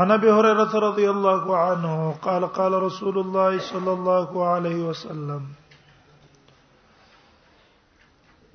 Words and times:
عن 0.00 0.10
ابي 0.12 0.30
هريره 0.36 0.74
رضي 0.82 1.06
الله 1.10 1.56
عنه 1.56 2.12
قال 2.26 2.46
قال 2.58 2.72
رسول 2.82 3.16
الله 3.22 3.58
صلى 3.70 3.92
الله 3.92 4.46
عليه 4.52 4.78
وسلم 4.90 5.42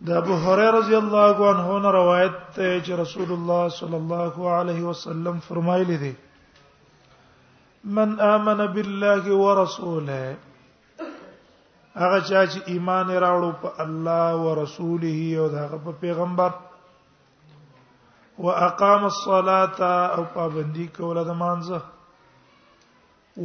دا 0.08 0.18
ابو 0.22 0.34
هريره 0.46 0.72
رضي 0.78 0.98
الله 1.04 1.38
عنه 1.50 1.70
روایت 2.00 2.38
ته 2.56 2.70
چې 2.86 2.92
رسول 3.04 3.30
الله 3.38 3.64
صلی 3.80 3.98
الله 4.02 4.36
علیه 4.60 4.84
وسلم 4.92 5.36
فرمایلی 5.48 5.98
دی 6.04 6.14
من 7.98 8.12
امن 8.34 8.60
بالله 8.78 9.26
ورسوله 9.46 10.38
هغه 11.96 12.20
چې 12.30 12.60
ایمان 12.72 13.08
راوړو 13.26 13.54
په 13.66 13.70
الله 13.86 14.32
او 14.40 14.64
رسوله 14.64 15.18
او 15.40 15.50
د 15.50 15.56
هغه 15.66 15.80
په 15.86 15.92
پیغمبر 16.06 16.52
واقام 18.40 19.04
الصلاه 19.06 19.82
او 20.18 20.24
پابندي 20.34 20.88
کوله 20.96 21.24
د 21.28 21.30
مانزه 21.42 21.82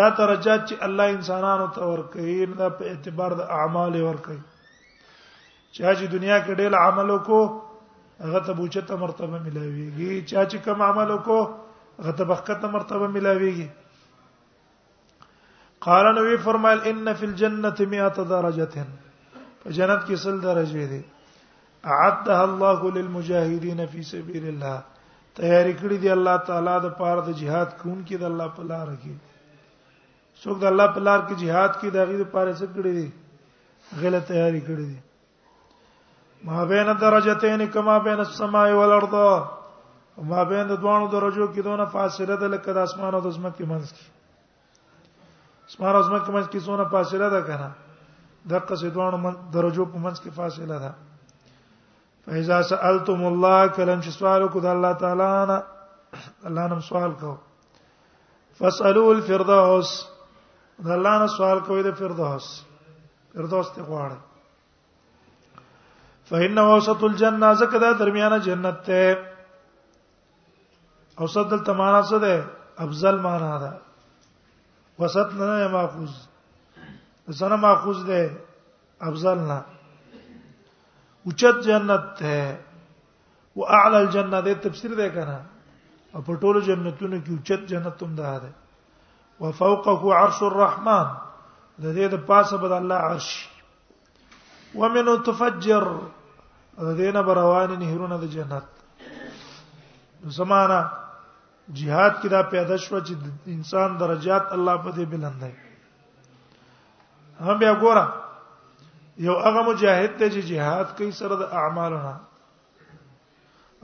دا 0.02 0.09
درجات 0.24 0.62
چې 0.70 0.86
الله 0.90 1.08
انسانانو 1.20 1.68
ته 1.80 1.88
ورکړي 1.94 2.38
دا 2.66 2.70
په 2.82 2.90
اعتبار 2.94 3.32
د 3.42 3.44
اعمال 3.62 3.96
ورکړي 4.02 4.42
چا 5.78 5.91
چې 6.00 6.06
دنیا 6.13 6.36
کې 6.46 6.53
ډېر 6.59 6.74
عمل 6.88 7.08
وکړو 7.12 7.41
هغه 8.25 8.40
ته 8.50 8.53
بوچته 8.59 8.96
مرتبه 9.03 9.38
ملاويږي 9.46 10.12
چا 10.31 10.41
چې 10.52 10.58
کم 10.66 10.80
عمل 10.90 11.09
وکړو 11.13 11.40
هغه 12.02 12.12
ته 12.19 12.24
بخته 12.31 12.68
مرتبه 12.75 13.08
ملاويږي 13.16 13.68
قال 15.88 16.06
نبی 16.18 16.38
فرمایل 16.46 16.80
ان 16.91 17.09
فی 17.22 17.25
الجنه 17.31 17.72
100 17.94 18.24
درجه 18.34 18.68
په 18.75 19.72
جنت 19.78 20.08
کې 20.08 20.16
سل 20.25 20.38
درجه 20.47 20.85
دي 20.94 21.00
اعدها 21.96 22.38
الله 22.47 22.91
للمجاهدین 23.00 23.84
فی 23.96 24.03
سبیل 24.12 24.46
الله 24.53 24.78
تیاری 25.40 25.74
کړی 25.81 25.97
دی 26.06 26.09
الله 26.16 26.38
تعالی 26.52 26.78
د 26.88 26.94
پاره 27.02 27.25
د 27.28 27.35
jihad 27.41 27.74
کون 27.81 27.97
کې 28.08 28.18
د 28.22 28.30
الله 28.31 28.47
په 28.62 28.69
لار 28.72 28.88
کې 28.94 30.40
څوک 30.46 30.58
د 30.64 30.72
الله 30.72 30.88
په 31.00 31.03
لار 31.09 31.19
کې 31.28 31.35
jihad 31.44 31.72
کې 31.80 31.90
دغه 32.00 32.14
لپاره 32.24 32.52
څه 32.59 32.66
کړی 32.78 32.94
دی 33.00 33.08
غلط 34.06 34.24
تیاری 34.31 34.62
کړی 34.68 34.85
دی 34.94 35.00
ما 36.44 36.63
بین 36.69 36.88
درجتین 37.01 37.66
کما 37.73 37.97
بین 38.00 38.19
السماء 38.19 38.72
والارض 38.73 39.13
ما 40.28 40.44
بین 40.50 40.68
د 40.68 40.81
دوانو 40.81 41.07
درجو 41.07 41.47
کې 41.47 41.62
دونه 41.63 41.85
فاصله 41.96 42.35
ده 42.35 42.47
لکه 42.47 42.73
د 42.73 42.78
اسمان 42.78 43.16
او 43.16 43.22
د 43.22 43.29
زمکې 43.38 43.66
منځ 43.66 43.91
کې 43.96 44.07
اسمان 45.69 45.96
او 45.96 46.01
زمکې 46.03 46.31
منځ 46.31 46.47
کې 46.47 46.59
څونه 46.68 46.84
فاصله 46.91 47.29
ده 47.29 47.41
کنه 47.47 47.69
دغه 48.50 48.75
څه 48.79 48.90
دوانو 48.96 49.34
درجو 49.56 49.85
په 49.85 49.97
منځ 49.97 50.19
کې 50.23 50.29
فاصله 50.35 50.79
ده 50.85 50.94
فإذا 52.28 52.62
سألتم 52.69 53.25
الله 53.25 53.67
کلم 53.67 54.00
چې 54.02 54.09
سوال 54.19 54.47
کو 54.53 54.59
د 54.59 54.66
الله 54.75 54.94
تعالی 54.94 55.31
نه 55.50 55.63
الله 56.47 56.67
نن 56.75 56.81
سوال 56.81 57.12
کو 57.23 57.35
فاسألوا 58.59 59.12
الفردوس 59.13 59.90
د 60.85 60.91
الله 60.97 61.17
نه 61.19 61.28
سوال 61.38 61.59
کوي 61.67 61.84
د 61.84 61.91
فردوس 62.00 62.46
فردوس 63.34 63.67
ته 63.75 63.81
غواړئ 63.90 64.17
فإنه 66.30 66.74
وسط 66.74 67.03
الجنه 67.03 67.53
زکه 67.59 67.78
دا 67.78 67.90
درمیانه 68.00 68.38
جنت 68.46 68.78
ته 68.86 69.03
اوسط 71.19 71.47
دلته 71.50 71.74
معنا 71.74 72.02
څه 72.09 72.18
ده 72.24 72.34
افضل 72.80 73.18
معنا 73.25 73.58
ده 73.63 73.72
وسط 75.00 75.30
نه 75.40 75.68
ماخوذ 75.78 76.12
زنه 77.40 77.56
ماخوذ 77.56 78.00
ده 78.09 78.22
افضل 79.02 79.38
نه 79.50 79.59
اوچت 81.28 81.58
جنت 81.68 82.03
ده 82.19 82.38
واعلى 83.56 83.97
الجنه 84.02 84.40
ده 84.46 84.53
تفسیر 84.53 84.94
ده 84.96 85.09
کنه 85.09 85.40
او 86.16 86.22
په 86.22 86.34
ټولو 86.41 86.59
جنتونو 86.68 87.22
کې 87.25 87.30
اوچت 87.30 87.62
جنت 87.69 88.03
هم 88.03 88.16
ده 88.16 88.38
ده 88.40 88.52
وفوقه 89.40 90.14
عرش 90.16 90.41
الرحمن 90.44 91.06
د 91.80 91.85
دې 91.96 92.05
د 92.14 92.16
پاسه 92.28 92.58
بد 92.58 92.72
الله 92.72 92.96
عرش 92.96 93.49
ومنه 94.76 95.17
تفجر 95.26 95.85
د 96.77 96.85
دینه 96.97 97.22
بروان 97.27 97.69
نهرونه 97.79 98.16
د 98.22 98.25
جنت 98.35 98.66
زمانہ 100.37 100.79
jihad 101.79 102.13
کې 102.22 102.27
دا 102.35 102.41
پیدا 102.53 102.75
شو 102.85 102.97
چې 102.99 103.13
انسان 103.57 103.89
درجات 103.99 104.45
الله 104.55 104.75
په 104.87 104.91
دې 104.95 105.05
بلندای 105.13 105.51
هم 107.49 107.55
بیا 107.61 107.73
ګوره 107.83 108.05
یو 109.25 109.35
هغه 109.45 109.61
مجاهد 109.69 110.19
ته 110.19 110.29
چې 110.33 110.41
jihad 110.49 110.87
کوي 110.97 111.11
سره 111.19 111.35
د 111.41 111.43
اعمالونه 111.61 112.13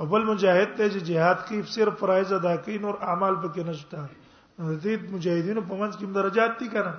اول 0.06 0.22
مجاهد 0.32 0.70
ته 0.78 0.90
چې 0.94 1.00
jihad 1.12 1.38
کوي 1.52 1.62
صرف 1.76 1.94
فرایض 2.02 2.34
ادا 2.40 2.56
کوي 2.66 2.76
نور 2.88 2.96
اعمال 3.14 3.36
پکې 3.42 3.64
نشته 3.72 3.98
دې 4.02 5.06
مجاهدینو 5.14 5.64
په 5.72 5.76
منځ 5.82 5.94
کې 5.98 6.04
درجات 6.20 6.52
دي 6.60 6.68
کنه 6.76 6.94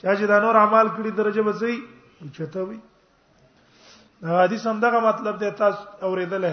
چا 0.00 0.14
چې 0.18 0.24
دا 0.32 0.38
نور 0.48 0.54
اعمال 0.64 0.88
کړی 0.98 1.10
درجه 1.22 1.42
به 1.48 1.54
سي 1.62 1.74
چته 2.40 2.62
وي 2.68 2.78
حدیث 4.22 4.66
هم 4.66 4.80
دغه 4.80 5.00
مطلب 5.08 5.38
دی 5.40 5.50
تاسو 5.50 5.84
اوریدل 6.04 6.44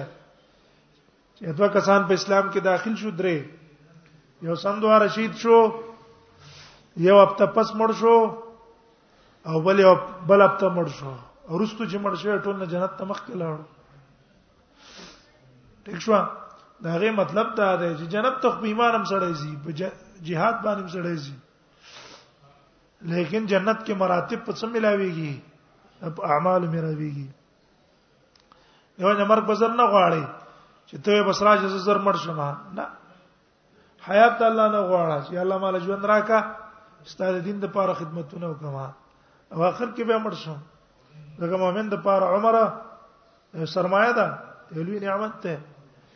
چې 1.37 1.43
دوه 1.57 1.67
کسان 1.73 2.07
په 2.07 2.13
اسلام 2.13 2.49
کې 2.51 2.59
داخل 2.63 2.95
شو 3.01 3.09
درې 3.19 3.37
یو 4.47 4.55
سم 4.63 4.79
دوه 4.79 4.99
رشید 5.03 5.33
شو 5.43 5.59
یو 7.05 7.17
اب 7.17 7.37
ته 7.41 7.45
پس 7.57 7.67
مړ 7.77 7.89
شو 7.99 8.35
او 9.49 9.61
بل 9.67 9.79
یو 9.79 9.93
بل 10.31 10.41
اب 10.41 10.57
ته 10.59 10.67
مړ 10.75 10.87
شو 10.99 11.11
ورستو 11.49 11.85
چې 11.85 11.97
مړ 11.97 12.13
شو 12.23 12.37
ټول 12.47 12.55
نه 12.59 12.65
جنت 12.73 12.91
ته 12.97 13.05
مخ 13.11 13.21
کې 13.25 13.35
لاړو 13.35 13.63
ٹھیک 15.85 16.01
شو 16.07 16.13
دا 16.83 16.97
غي 17.03 17.11
مطلب 17.19 17.53
دا 17.57 17.67
دی 17.75 17.89
چې 17.95 18.05
جنت 18.15 18.41
ته 18.41 18.49
په 18.61 18.65
ایمان 18.71 18.95
هم 18.97 19.03
سړی 19.03 19.33
زی 19.43 19.53
په 19.63 19.71
jihad 20.25 20.55
باندې 20.63 20.81
هم 20.81 20.87
سړی 20.87 21.13
زی 21.13 21.33
لیکن 23.13 23.45
جنت 23.53 23.79
کې 23.85 23.93
مراتب 24.03 24.43
په 24.49 24.53
څه 24.53 24.65
ملاويږي 24.73 25.35
اعمال 26.35 26.61
ملاويږي 26.67 27.27
یو 29.03 29.11
نه 29.19 29.23
مرګ 29.31 29.43
بزر 29.51 29.71
نه 29.79 29.85
غواړي 29.91 30.23
چې 30.89 30.95
ته 31.05 31.11
بس 31.29 31.39
راځه 31.47 31.67
زر 31.87 31.97
مړ 32.05 32.15
شمه 32.23 32.49
نه 32.77 32.85
حیات 34.07 34.37
الله 34.49 34.67
نه 34.75 34.81
غواړه 34.89 35.17
چې 35.25 35.33
الله 35.43 35.57
مال 35.63 35.75
ژوند 35.87 36.05
راکا 36.11 36.39
ستاسو 37.13 37.39
دین 37.47 37.57
د 37.63 37.73
پاره 37.75 37.93
خدمتونه 38.03 38.45
وکما 38.53 38.85
او 39.55 39.63
اخر 39.71 39.87
کې 39.95 40.03
به 40.11 40.17
مړ 40.23 40.33
شم 40.43 40.57
دغه 41.41 41.57
مؤمن 41.65 41.89
د 41.95 42.01
پاره 42.07 42.25
عمره 42.37 42.65
سرمایه 43.75 44.13
ده 44.21 44.25
یلوی 44.79 44.99
نعمت 45.07 45.33
ته 45.47 45.59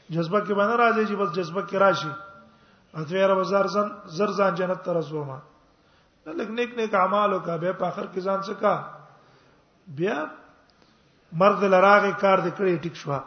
جذبه 0.09 0.39
کې 0.39 0.53
باندې 0.53 0.75
راځي 0.81 1.03
چې 1.07 1.15
بس 1.21 1.29
جذبه 1.41 1.61
کې 1.69 1.75
راشي 1.75 2.11
اته 2.97 3.27
رب 3.31 3.43
زار 3.53 3.67
زن 3.77 3.89
زر 4.21 4.29
ځان 4.41 4.55
جنت 4.61 4.83
ته 4.89 4.93
رسوما 4.99 5.37
لکه 6.41 6.51
نیک 6.57 6.71
نیک 6.77 6.95
اعمال 6.99 7.33
او 7.33 7.39
کا 7.47 7.57
به 7.63 7.73
په 7.81 7.85
اخر 7.91 8.05
کې 8.13 8.19
ځان 8.19 8.39
څخه 8.41 8.71
بیا 9.97 10.19
مرد 11.31 11.63
لراغه 11.63 12.11
کار 12.21 12.39
دې 12.39 12.49
کړی 12.57 12.77
ټیک 12.83 12.95
شو 12.95 13.17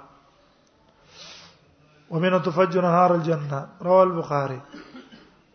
ومن 2.10 2.38
تفجر 2.44 2.82
نهار 2.82 3.10
الجنه 3.16 3.60
رواه 3.88 4.02
البخاري 4.04 4.58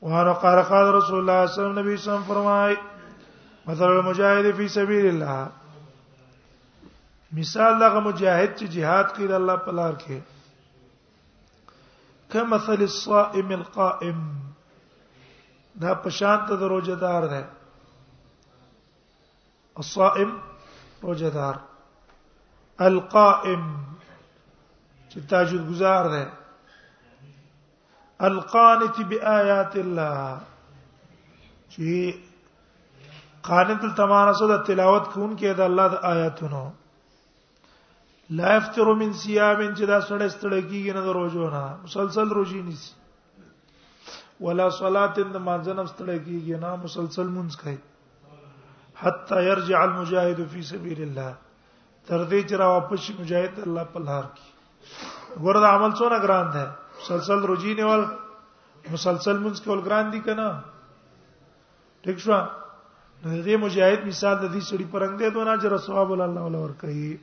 وهر 0.01 0.33
قال 0.45 0.62
قال 0.71 0.94
رسول 0.95 1.19
الله 1.19 1.19
صلى 1.19 1.21
الله 1.21 1.36
عليه 1.36 1.51
وسلم 1.74 1.80
نبی 1.80 1.97
سم 1.97 2.21
فرمای 2.27 2.75
مثل 3.68 3.83
المجاهد 3.88 4.51
فی 4.57 4.68
سبیل 4.77 5.06
الله 5.06 5.47
مثال 7.39 7.83
هغه 7.83 8.00
مجاهد 8.00 8.56
چې 8.57 8.68
jihad 8.77 9.13
کوي 9.18 9.27
د 9.27 9.31
الله 9.42 9.56
په 9.68 9.71
لار 9.81 9.94
کې 9.94 10.18
کمثل 12.31 12.71
الصائم 12.92 13.51
القائم 13.59 14.25
دا 15.83 15.94
په 16.03 16.09
شان 16.18 16.45
ته 16.50 16.56
د 16.63 16.75
روزدار 16.75 17.27
ده 17.36 17.45
الصائم 19.80 20.36
روزدار 21.07 21.56
القائم 22.83 23.62
چې 25.12 25.19
تاجود 25.30 25.68
گزار 25.69 26.10
دی 26.12 26.24
القانت 28.27 29.00
بیاات 29.10 29.75
الله 29.75 30.39
چې 31.69 32.16
قانت 33.48 33.83
تمانسو 33.98 34.48
د 34.51 34.62
تلاوت 34.68 35.06
کون 35.13 35.38
کې 35.38 35.54
د 35.57 35.62
الله 35.69 35.88
د 35.88 35.95
آیاتونو 36.12 36.63
لا 38.38 38.56
يفطر 38.57 38.94
من 39.01 39.12
صيام 39.13 39.57
چې 39.78 39.86
دا 39.86 40.00
سړی 40.00 40.28
ستړی 40.36 40.62
کیږي 40.62 40.94
نه 40.95 41.01
د 41.07 41.18
روزو 41.19 41.50
نه 41.50 41.63
مسلسل 41.88 42.30
روزي 42.39 42.62
نیسی 42.62 42.94
ولا 44.45 44.69
صلاه 44.69 45.13
د 45.18 45.36
مانځنه 45.36 45.83
ستړی 45.92 46.19
کیږي 46.25 46.57
نه 46.66 46.75
مسلسل 46.83 47.28
مونږ 47.28 47.62
کوي 47.62 47.78
حتا 49.01 49.42
يرجع 49.42 49.83
المجاهد 49.83 50.45
في 50.56 50.62
سبيل 50.63 51.01
الله 51.10 51.33
تر 52.07 52.24
دې 52.30 52.40
چې 52.50 52.56
را 52.62 52.68
واپس 52.74 53.04
مجاهد 53.19 53.56
الله 53.66 53.84
په 53.94 54.00
لار 54.07 54.25
کې 54.38 54.48
ګور 55.46 55.56
دا 55.63 55.69
عمل 55.78 55.92
څونه 56.02 56.18
ګران 56.25 56.48
ده 56.56 56.63
مسلسل 57.02 57.40
روزي 57.52 57.74
نیول 57.80 58.04
مسلسل 58.94 59.38
منځ 59.46 59.57
کول 59.68 59.80
ګران 59.88 60.06
دي 60.13 60.19
کنه 60.28 60.48
ٹھیک 62.07 62.18
شو 62.25 62.38
نو 63.24 63.30
دې 63.46 63.56
مجاهد 63.66 64.00
مثال 64.10 64.36
د 64.40 64.46
دې 64.54 64.62
سړي 64.69 64.86
پرنګ 64.92 65.13
دې 65.22 65.30
دونه 65.38 65.52
چې 65.62 65.68
رسول 65.75 65.96
الله 66.22 66.48
ولا 66.48 66.66
ور 66.66 66.75
کوي 66.81 67.18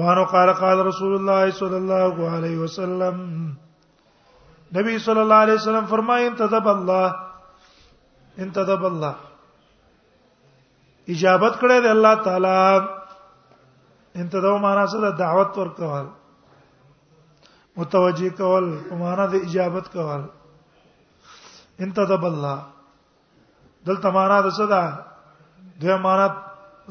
وانو 0.00 0.24
قال 0.36 0.50
قال 0.60 0.78
رسول 0.92 1.12
الله 1.18 1.50
صلى 1.60 1.76
الله 1.82 2.12
عليه 2.36 2.56
وسلم 2.66 3.16
نبی 4.76 4.98
صلی 5.06 5.20
الله 5.20 5.40
علیه 5.48 5.58
وسلم 5.60 5.86
فرمایي 5.90 6.26
انتدب 6.30 6.68
الله 6.68 7.16
انتدب 8.44 8.84
الله 8.90 9.14
اجابت 11.10 11.56
کړې 11.60 11.80
ده 11.84 11.90
الله 11.90 12.14
تعالی 12.26 14.20
انتداو 14.22 14.58
معنا 14.58 14.84
څه 14.86 14.98
ده 15.04 15.10
دعوت 15.22 15.58
ورکول 15.58 16.06
متوجي 17.80 18.30
کول 18.40 18.66
په 18.90 18.96
معنا 19.04 19.26
د 19.32 19.46
اجابت 19.46 19.88
کول 19.92 20.22
انتدب 21.86 22.24
الله 22.30 22.58
دلته 23.88 24.10
معنا 24.18 24.38
د 24.46 24.54
څه 24.58 24.68
ده 24.74 25.74
د 25.84 25.90
امانت 25.94 26.34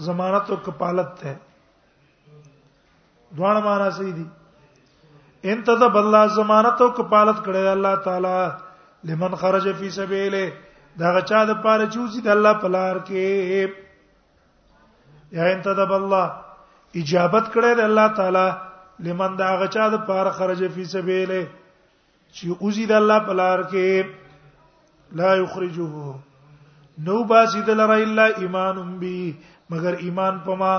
ضمانت 0.07 0.49
او 0.51 0.55
کفالت 0.65 1.23
ده 1.23 1.35
دوه 3.39 3.59
معنا 3.67 3.89
صحیح 3.99 4.13
دي 4.15 4.25
انتدب 5.53 5.95
الله 6.01 6.25
ضمانت 6.39 6.81
او 6.87 6.89
کفالت 6.97 7.37
کړې 7.45 7.67
الله 7.75 7.95
تعالی 8.09 8.49
لمن 9.11 9.35
خرج 9.45 9.69
فی 9.79 9.89
سبیله 9.99 10.43
دا 11.03 11.13
غچا 11.17 11.45
د 11.51 11.61
پاره 11.67 11.85
چوزي 11.95 12.21
د 12.27 12.35
الله 12.37 12.53
په 12.65 12.73
لار 12.75 12.95
کې 13.07 13.79
یا 15.31 15.45
انتدب 15.55 15.91
الله 15.99 16.31
اجابت 17.01 17.45
کړی 17.53 17.73
دی 17.75 17.81
الله 17.81 18.07
تعالی 18.17 18.47
لمن 19.05 19.31
دا 19.39 19.49
غچا 19.61 19.87
د 19.93 20.03
پار 20.07 20.25
خرج 20.39 20.61
فی 20.75 20.83
سبیله 20.95 21.41
چې 22.35 22.45
اوزی 22.63 22.85
د 22.91 23.01
الله 23.03 23.19
په 23.29 23.33
لار 23.41 23.59
کې 23.71 23.87
لا 25.21 25.31
یخرجه 25.41 26.15
نو 27.07 27.23
باسی 27.31 27.61
د 27.69 27.81
لره 27.81 27.97
الا 28.07 28.25
ایمان 28.43 28.77
بی 29.03 29.15
مگر 29.73 29.93
ایمان 30.05 30.39
پما 30.45 30.75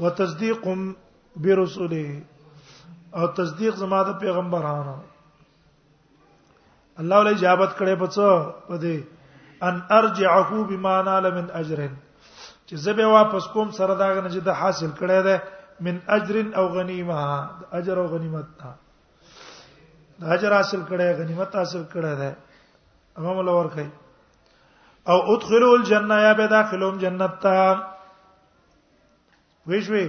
وتصدیق 0.00 0.66
برسله 1.36 2.22
او 3.18 3.26
تصدیق 3.36 3.74
زما 3.82 4.02
د 4.08 4.18
پیغمبرانو 4.22 4.94
الله 7.00 7.18
ولې 7.20 7.34
اجابت 7.38 7.70
کړي 7.78 7.94
په 7.98 8.06
څه 8.16 8.52
په 8.66 8.78
دې 8.84 9.64
ان 9.68 9.80
ارجعه 10.00 10.64
بما 10.72 10.94
نال 11.10 11.34
من 11.36 11.50
اجرن 11.60 11.92
چې 12.68 12.76
زبه 12.86 13.04
واپس 13.12 13.44
کوم 13.54 13.68
سره 13.78 13.94
دا 14.00 14.08
غنه 14.14 14.30
چې 14.34 14.40
د 14.46 14.50
حاصل 14.62 14.90
کړی 15.00 15.20
دی 15.26 15.36
من 15.86 15.96
اجر 16.16 16.36
او 16.60 16.64
غنیمه 16.74 17.20
د 17.60 17.62
اجر 17.78 17.96
او 18.02 18.06
غنیمت 18.14 18.48
ته 18.60 18.70
د 20.20 20.32
اجر 20.36 20.50
حاصل 20.58 20.80
کړی 20.90 21.06
غنیمت 21.20 21.52
حاصل 21.60 21.82
کړی 21.92 22.14
دی 22.20 22.30
هغه 23.20 23.32
مل 23.38 23.48
ورکای 23.58 23.88
او 25.10 25.18
ادخلوا 25.34 25.72
الجنه 25.78 26.16
یا 26.26 26.32
به 26.42 26.46
داخلوم 26.56 26.94
جنت 27.04 27.34
ته 27.46 27.56
ویشوي 29.68 30.06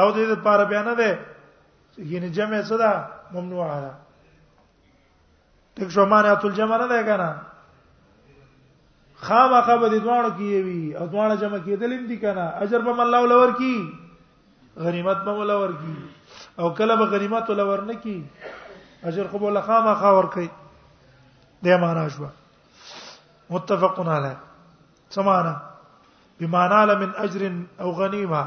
او 0.00 0.08
دې 0.16 0.24
لپاره 0.34 0.62
بیان 0.74 0.88
ده 1.02 1.08
یعنی 2.12 2.28
جمع 2.40 2.60
څه 2.68 2.76
ده 2.84 2.90
ممنوعه 3.36 3.78
ده 3.84 3.92
تک 5.74 5.88
شو 5.96 6.04
معنی 6.14 6.28
اتل 6.32 6.52
جمع 6.62 6.76
نه 6.82 6.86
ده 6.92 6.98
کنه 7.10 7.30
خامخا 9.26 9.74
به 9.80 9.88
د 9.92 9.98
دوانو 10.04 10.28
کې 10.36 10.62
وي 10.66 10.94
او 10.98 11.06
دوانه 11.14 11.34
جمع 11.40 11.58
کېدل 11.64 11.92
هم 11.94 12.04
دي 12.12 12.16
کنه 12.20 12.44
اجر 12.66 12.80
به 12.86 13.02
الله 13.02 13.20
ولور 13.24 13.50
کی 13.58 13.74
غنیمت 14.84 15.16
به 15.26 15.30
ولور 15.40 15.72
کی 15.80 15.94
او 16.60 16.70
کله 16.78 16.96
به 17.00 17.06
غنیمت 17.16 17.50
ولور 17.50 17.82
نه 17.90 17.94
کی 18.06 18.16
اجر 19.12 19.28
خو 19.32 19.38
به 19.44 19.60
خامخا 19.68 20.14
ور 20.20 20.26
کوي 20.38 20.46
د 21.66 21.82
معنا 21.84 22.06
شو 22.16 22.26
متفقون 23.50 24.08
علی 24.16 24.34
سمانا 25.14 25.54
بمعنا 26.40 26.82
لمن 26.92 27.12
اجر 27.28 27.48
او 27.84 27.92
غنیمه 28.02 28.42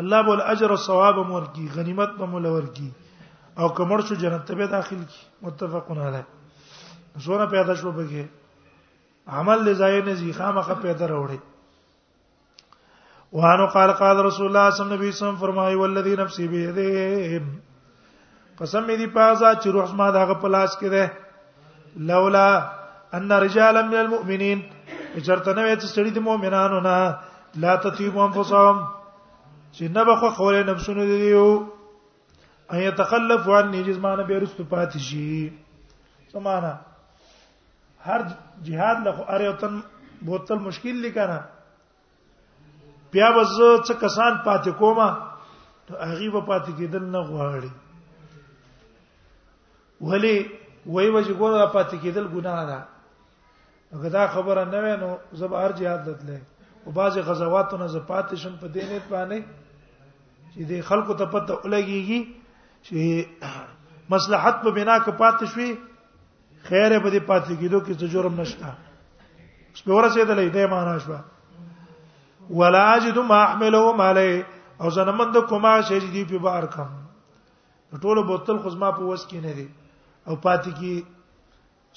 الله 0.00 0.22
بول 0.26 0.40
اجر 0.56 0.70
او 0.72 0.76
ثواب 0.88 1.22
مور 1.28 1.42
کی 1.52 1.68
غنیمت 1.76 2.08
به 2.22 2.34
ولور 2.38 2.62
کی 2.80 2.90
او 3.58 3.68
کمر 3.78 4.00
شو 4.08 4.14
جنت 4.24 4.46
ته 4.50 4.54
به 4.54 4.66
داخل 4.74 4.96
کی 5.14 5.20
متفقون 5.46 5.98
علی 6.10 6.22
زونه 7.26 7.46
پیدا 7.54 7.74
شو 7.82 7.92
بګه 7.92 8.24
عمل 9.36 9.58
له 9.64 9.72
ځای 9.80 9.94
نه 10.06 10.14
زی 10.20 10.28
خامخه 10.40 10.74
پیدا 10.82 11.04
راوړي 11.12 11.38
وانو 13.38 13.66
قال 13.76 13.90
قال 14.00 14.16
رسول 14.26 14.46
الله 14.48 14.66
صلی 14.70 14.84
الله 14.86 14.96
علیه 14.98 15.14
وسلم 15.14 15.36
فرمایي 15.44 15.76
والذي 15.80 16.14
نفسي 16.20 16.44
بيده 16.48 17.42
قسم 18.58 18.86
دې 18.86 19.06
پازا 19.18 19.50
چې 19.62 19.68
روح 19.78 19.90
ما 20.02 20.08
دغه 20.18 20.34
پلاس 20.44 20.76
کې 20.80 20.88
ده 20.96 21.06
لولا 22.12 22.50
ان 23.20 23.30
رجالا 23.44 23.82
من 23.92 23.98
المؤمنين 24.04 24.58
چرته 25.26 25.52
نه 25.54 25.62
وې 25.66 25.76
چې 25.82 25.88
سړي 25.96 26.10
د 26.16 26.18
مؤمنانو 26.30 26.78
نه 26.88 26.96
لا 27.64 27.72
تطيب 27.84 28.14
انفسهم 28.18 28.84
چې 29.72 29.82
نه 29.96 30.02
بخو 30.10 30.28
خولې 30.30 30.64
نفسونه 30.72 31.02
دي 31.12 31.18
یو 31.36 31.50
اي 32.72 32.80
تخلف 32.96 33.42
عن 33.60 33.70
جسمانه 33.84 34.22
بیرست 34.28 34.58
پاتشي 34.70 35.34
سمانه 36.32 36.72
هر 38.08 38.20
jihad 38.66 38.98
له 39.04 39.14
اره 39.34 39.48
وطن 39.52 39.74
بوتل 40.22 40.58
مشکل 40.68 40.96
لیکنه 41.02 41.40
بیا 43.12 43.28
وز 43.36 43.54
څه 43.86 43.92
کسان 44.04 44.32
پاتې 44.46 44.70
کومه 44.80 45.08
ته 45.88 45.92
هغه 46.10 46.30
به 46.34 46.40
پاتې 46.48 46.72
کېدل 46.78 47.04
نه 47.14 47.20
غواړي 47.30 47.70
ولی 50.10 50.36
وای 50.86 51.08
وځي 51.14 51.34
ګوره 51.40 51.66
پاتې 51.76 51.96
کېدل 52.02 52.26
ګناه 52.34 52.64
ده 52.70 52.80
هغه 53.96 54.08
دا 54.16 54.24
خبره 54.36 54.64
نه 54.72 54.78
وینو 54.86 55.10
زب 55.42 55.52
هر 55.60 55.72
jihad 55.82 56.02
دتلې 56.08 56.38
او 56.86 56.90
بعض 57.00 57.18
غزواتونه 57.30 57.86
ز 57.96 58.04
پاتې 58.12 58.44
شم 58.44 58.56
په 58.60 58.66
دې 58.74 58.82
نیت 58.90 59.06
باندې 59.12 59.38
چې 60.54 60.60
د 60.72 60.88
خلکو 60.92 61.14
ته 61.22 61.34
پته 61.36 61.54
ولګيږي 61.64 62.20
چې 62.86 62.96
مصلحت 64.12 64.54
په 64.66 64.70
بنا 64.80 64.96
کې 65.04 65.12
پاتې 65.22 65.44
شوي 65.54 65.70
خیر 66.68 66.98
به 66.98 67.10
دې 67.10 67.20
پاتې 67.28 67.54
کیدو 67.60 67.80
کې 67.80 67.94
څه 68.00 68.06
جرم 68.14 68.34
نشته 68.40 68.68
اوس 69.70 69.82
په 69.88 69.92
ورسه 69.98 70.24
ده 70.30 70.34
لیدې 70.34 70.66
معنا 70.70 70.98
شو 70.98 71.16
ولا 72.62 72.82
اجد 72.94 73.18
ما 73.30 73.38
احملهم 73.44 74.00
علی 74.06 74.32
او 74.80 74.90
زنمند 74.96 75.34
کوما 75.52 75.74
شي 75.90 76.00
دې 76.14 76.24
په 76.30 76.38
بار 76.46 76.64
کم 76.76 76.90
ټول 78.04 78.18
بوتل 78.30 78.58
خو 78.64 78.68
زما 78.74 78.90
په 78.96 79.02
وس 79.12 79.22
کې 79.26 79.38
نه 79.44 79.52
دي 79.60 79.68
او 80.28 80.36
پاتې 80.36 80.70
کی 80.78 80.94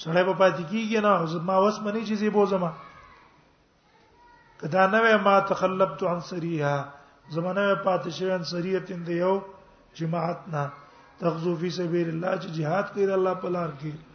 سړی 0.04 0.24
په 0.28 0.34
پاتې 0.42 0.64
کیږي 0.72 1.00
نه 1.06 1.26
زما 1.34 1.56
وس 1.66 1.80
منی 1.88 2.04
چیزې 2.06 2.30
بوزما 2.38 2.72
کدا 4.62 4.86
نه 4.94 5.18
ما 5.26 5.34
تخلبت 5.50 6.04
عن 6.14 6.20
سریها 6.30 6.74
زمانه 7.38 7.66
پاتې 7.76 8.10
شوی 8.20 8.32
ان 8.38 8.44
سریت 8.54 8.92
اند 8.96 9.10
یو 9.18 9.34
جماعت 10.00 10.48
نه 10.48 10.64
تغزو 11.24 11.56
فی 11.62 11.70
سبیل 11.80 12.10
الله 12.14 12.38
چې 12.40 12.50
jihad 12.60 12.94
کوي 12.94 13.06
د 13.12 13.20
الله 13.20 13.34
په 13.44 13.50
لار 13.58 13.70
کې 13.82 14.11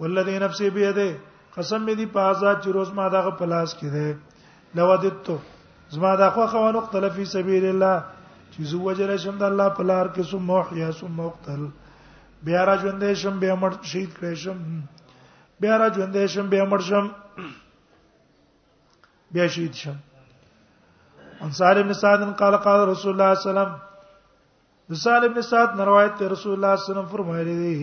والذي 0.00 0.38
نفسي 0.44 0.70
بيده 0.76 1.08
قسم 1.54 1.82
دې 1.98 2.06
په 2.16 2.20
آزاد 2.30 2.56
چې 2.62 2.68
روز 2.78 2.88
ما 2.98 3.06
دغه 3.16 3.30
پلاس 3.40 3.70
کړي 3.80 4.08
لو 4.80 4.88
دتو 5.04 5.36
زما 5.94 6.12
دا 6.20 6.28
خو 6.36 6.44
خو 6.52 6.68
نو 6.74 6.80
قتل 6.86 7.04
فی 7.16 7.24
سبیل 7.34 7.64
الله 7.72 7.96
چې 8.52 8.60
زو 8.72 8.76
وجل 8.86 9.10
شم 9.24 9.36
د 9.42 9.48
الله 9.50 9.68
په 9.78 9.82
لار 9.90 10.06
کې 10.14 10.22
سم 10.30 10.42
محیا 10.50 10.90
سم 11.00 11.12
مقتل 11.22 11.62
بیا 12.48 12.62
را 12.70 12.74
ژوندې 12.82 13.10
شم 13.22 13.34
بیا 13.44 13.54
مړ 13.62 13.72
شهید 13.92 14.10
کړې 14.18 14.34
شم 14.42 14.58
بیا 15.64 15.74
را 15.82 15.88
ژوندې 15.94 16.24
شم 16.34 16.46
بیا 16.54 16.64
مړ 16.70 16.80
شم 16.88 17.06
بیا 19.36 19.46
شهید 19.54 19.74
شم 19.80 19.98
انصار 21.48 21.74
ابن 21.82 21.92
سعد 22.02 22.20
قال 22.42 22.56
قال 22.66 22.80
رسول 22.92 23.12
الله 23.14 23.32
صلی 23.34 23.52
الله 23.52 23.60
علیه 23.60 23.74
وسلم 23.74 23.84
د 24.90 24.98
سالم 25.04 25.30
ابن 25.30 25.40
سعد 25.50 25.70
روایت 25.88 26.18
رسول 26.22 26.26
الله 26.26 26.40
صلی 26.40 26.56
الله 26.56 26.66
علیه 26.88 26.92
وسلم 26.92 27.12
فرمایلی 27.14 27.56
دی 27.62 27.76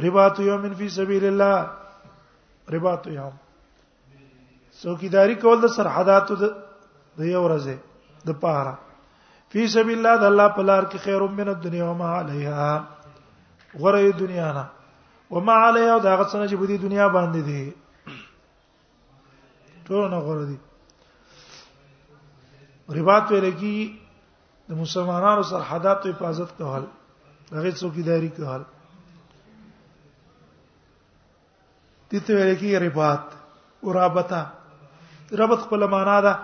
رباط 0.00 0.40
یوم 0.40 0.72
فی 0.74 0.88
سبیل 0.88 1.24
الله 1.26 1.68
رباط 2.72 3.06
یوم 3.06 3.32
څوکیداری 4.82 5.34
کول 5.42 5.60
د 5.62 5.66
سرحداتو 5.76 6.34
د 6.38 6.42
یو 7.34 7.42
ورځې 7.44 7.76
د 8.26 8.28
پاره 8.44 8.74
فی 9.52 9.62
سبیل 9.74 9.98
الله 9.98 10.14
د 10.22 10.24
الله 10.30 10.48
په 10.56 10.62
لار 10.68 10.82
کې 10.90 10.98
خیر 11.08 11.20
من 11.40 11.48
الدنیا 11.54 11.84
و 11.90 11.94
ما 12.00 12.08
علیها 12.20 12.70
غره 13.84 14.00
دنیا 14.18 14.48
نه 14.58 14.64
و 15.30 15.34
ما 15.40 15.54
علیها 15.68 15.94
دا 15.98 16.08
هغه 16.14 16.24
څنګه 16.32 16.48
چې 16.50 16.56
بودی 16.62 16.76
دنیا 16.88 17.06
باندې 17.08 17.40
دي 17.48 17.64
ټول 19.86 20.02
نه 20.10 20.18
غره 20.26 20.44
دي 20.50 20.58
رباط 22.98 23.24
ویل 23.32 23.48
کی 23.58 23.76
د 24.68 24.70
مسلمانانو 24.84 25.42
سرحداتو 25.54 26.10
حفاظت 26.12 26.50
کول 26.58 26.82
هغه 27.52 27.70
څوکیداری 27.70 28.30
کول 28.38 28.62
دې 32.12 32.20
ته 32.26 32.32
ویل 32.36 32.52
کې 32.60 32.68
رباط 32.86 33.24
او 33.82 33.88
رابطه 33.98 34.40
ربط 35.40 35.58
خپل 35.66 35.82
معنا 35.94 36.18
ده 36.26 36.34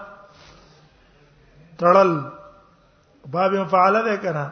تړل 1.81 2.11
باب 3.35 3.51
مفعله 3.63 4.01
ده 4.09 4.17
کنه 4.25 4.47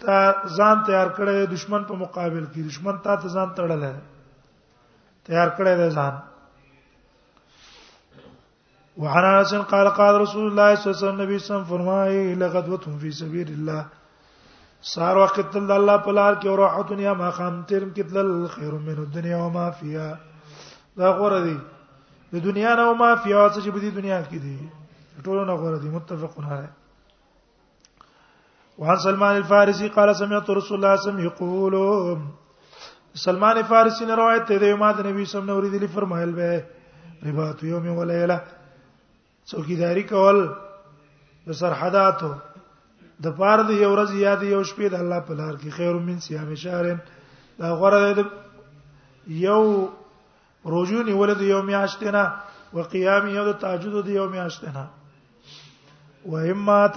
تا 0.00 0.14
ځان 0.56 0.76
تیار 0.86 1.08
کړې 1.16 1.36
دشمن 1.54 1.82
په 1.90 1.94
مقابل 2.02 2.44
کې 2.52 2.62
دشمن 2.70 2.94
تا 3.06 3.12
ته 3.22 3.26
ځان 3.34 3.48
تړل 3.58 3.82
ہے 3.90 3.98
تیار 5.26 5.48
کړې 5.58 5.72
ده 5.82 5.88
ځان 5.98 6.14
وعن 9.02 9.24
انس 9.32 9.52
قال 9.70 9.86
قال 10.02 10.14
رسول 10.20 10.46
الله 10.46 10.74
صلى 10.74 10.92
الله 10.92 11.14
عليه 11.14 11.40
وسلم 11.42 11.64
فرمایي 11.70 12.22
لغدوتهم 12.42 12.94
في 12.98 13.10
سبيل 13.22 13.48
الله 13.54 13.82
سار 14.92 15.16
وخت 15.16 15.38
تل 15.52 15.70
الله 15.74 15.96
په 16.06 16.12
لار 16.16 16.34
کې 16.40 16.46
او 16.52 16.56
راحه 16.60 16.82
دنیا 16.92 17.12
ما 17.20 17.28
خام 17.36 17.54
ترم 17.68 17.90
کې 17.92 18.02
تل 18.16 18.32
خیر 18.56 18.74
من 18.88 18.98
الدنيا 19.02 19.36
وما 19.42 19.66
فيها 19.78 20.08
دا 21.02 21.08
غوړه 21.20 21.40
دي 21.44 21.56
د 22.34 22.44
دنیا 22.48 22.72
نه 22.80 22.84
وما 22.90 23.08
فيها 23.22 23.44
څه 23.54 23.58
چې 23.64 23.70
په 23.74 23.80
دې 23.84 23.90
دنیا 23.98 24.18
کې 24.28 24.38
دي 24.44 24.56
ټول 25.24 25.38
نه 25.46 25.54
غوړه 25.62 25.78
دي 25.86 25.90
متفقون 25.94 26.44
علیه 26.50 26.72
وعن 28.84 28.96
سلمان 29.08 29.34
الفارسي 29.40 29.88
قال 29.98 30.08
سمعت 30.22 30.46
رسول 30.62 30.76
الله 30.78 30.92
صلى 30.92 30.92
الله 30.92 30.92
عليه 30.98 31.06
وسلم 31.06 31.20
يقول 31.30 31.74
سلمان 33.26 33.56
فارسی 33.68 34.04
نے 34.04 34.14
روایت 34.20 34.44
ته 34.48 34.56
دی 34.62 34.74
ما 34.86 34.90
د 34.92 34.94
نبی 35.06 35.22
صلی 35.24 35.40
الله 35.40 35.56
علیه 35.58 35.66
وسلم 35.72 35.80
نے 35.88 35.92
فرمایل 35.98 36.30
به 36.38 36.48
ربا 37.26 37.46
تو 37.58 37.64
یوم 37.66 37.86
و 37.98 38.00
لیلہ 38.04 38.38
څوکیداری 39.48 40.08
کول 40.10 40.38
د 41.46 41.48
سرحداتو 41.60 42.32
د 43.22 43.26
پاره 43.38 43.62
د 43.62 43.70
یو 43.70 43.90
ورځ 43.92 44.10
یاد 44.14 44.42
یو 44.42 44.62
شپې 44.70 44.88
د 44.90 44.94
الله 45.02 45.20
په 45.26 45.34
لار 45.40 45.54
کې 45.56 45.70
خیر 45.76 45.94
من 46.06 46.18
سیام 46.24 46.50
شهرن 46.54 46.98
دا 47.58 47.74
غره 47.74 48.12
د 48.18 48.26
یو 49.46 49.62
روزو 50.74 51.02
نیول 51.08 51.34
د 51.34 51.42
یوم 51.42 51.68
یاشتنه 51.70 52.22
او 52.72 52.82
قیام 52.94 53.26
یو 53.28 53.44
د 53.50 53.52
تهجد 53.64 53.94
د 54.04 54.08
یوم 54.18 54.34
یاشتنه 54.34 54.84
و 56.26 56.36
همات 56.46 56.96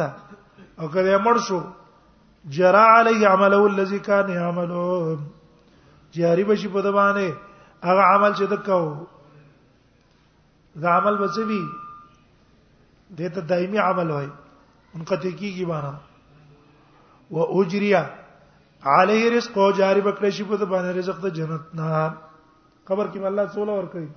او 0.80 0.88
کله 0.96 1.18
مړ 1.18 1.38
شو 1.48 1.62
جرى 2.58 2.86
عليه 2.98 3.28
عمله 3.34 3.62
الذي 3.68 4.00
كان 4.00 4.30
يعمله 4.40 5.18
جاری 6.18 6.44
بشي 6.50 6.68
په 6.74 6.82
دبانه 6.88 7.30
هغه 7.88 8.02
عمل 8.02 8.36
چې 8.36 8.44
دکاو 8.44 9.08
دا 10.82 10.90
عمل 10.98 11.18
بچوي 11.24 11.62
دته 13.20 13.42
دایمي 13.50 13.78
عمل 13.90 14.12
وای 14.12 14.28
ان 14.96 15.04
قطع 15.04 15.30
کیږي 15.40 15.66
باندې 15.66 16.16
و 17.32 17.42
اجریا 17.60 18.02
علیه 19.00 19.30
رزق 19.38 19.58
او 19.58 19.72
جاری 19.80 20.02
بکړی 20.02 20.30
شي 20.36 20.44
په 20.50 20.66
باندې 20.74 20.92
رزق 20.98 21.22
ته 21.26 21.30
جنت 21.40 21.76
نه 21.76 22.14
قبر 22.90 23.08
کې 23.08 23.26
الله 23.26 23.46
تعالی 23.46 23.72
ور 23.72 23.86
کوي 23.96 24.08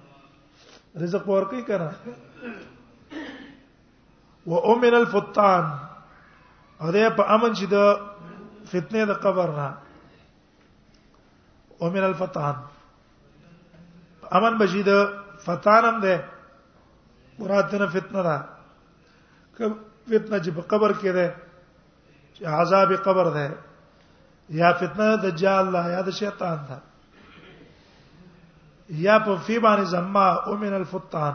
رزق 1.02 1.28
ور 1.28 1.42
کوي 1.50 1.62
کنه 1.62 1.92
و 4.50 4.56
امن 4.72 4.94
الفتان 4.94 5.64
اده 6.80 7.10
په 7.18 7.22
امن 7.38 7.54
چې 7.54 7.66
د 7.74 8.66
فتنه 8.72 9.04
د 9.12 9.20
قبر 9.26 9.50
نه 9.58 9.68
امن 11.88 12.04
الفتان 12.04 12.54
امن 14.38 14.56
بجید 14.58 14.88
فتانم 15.44 16.00
ده 16.00 16.14
مراد 17.42 17.74
نه 17.82 17.86
فتنه 17.94 18.22
ده 18.22 18.36
فتنه 20.10 20.36
چې 20.44 20.50
په 20.56 20.62
قبر 20.70 20.90
کې 21.00 21.10
ده 21.16 21.26
چې 22.34 22.42
عذاب 22.58 22.90
قبر 23.06 23.26
ده 23.36 23.48
یا 24.60 24.68
فتنه 24.82 25.06
دجال 25.24 25.64
ده 25.74 25.80
یا 25.94 26.00
د 26.08 26.10
شیطان 26.20 26.58
ده 26.68 26.76
یا 29.06 29.14
په 29.24 29.32
فی 29.46 29.56
باندې 29.64 29.84
زما 29.94 30.28
او 30.46 30.52
من 30.62 30.72
الفتان 30.78 31.34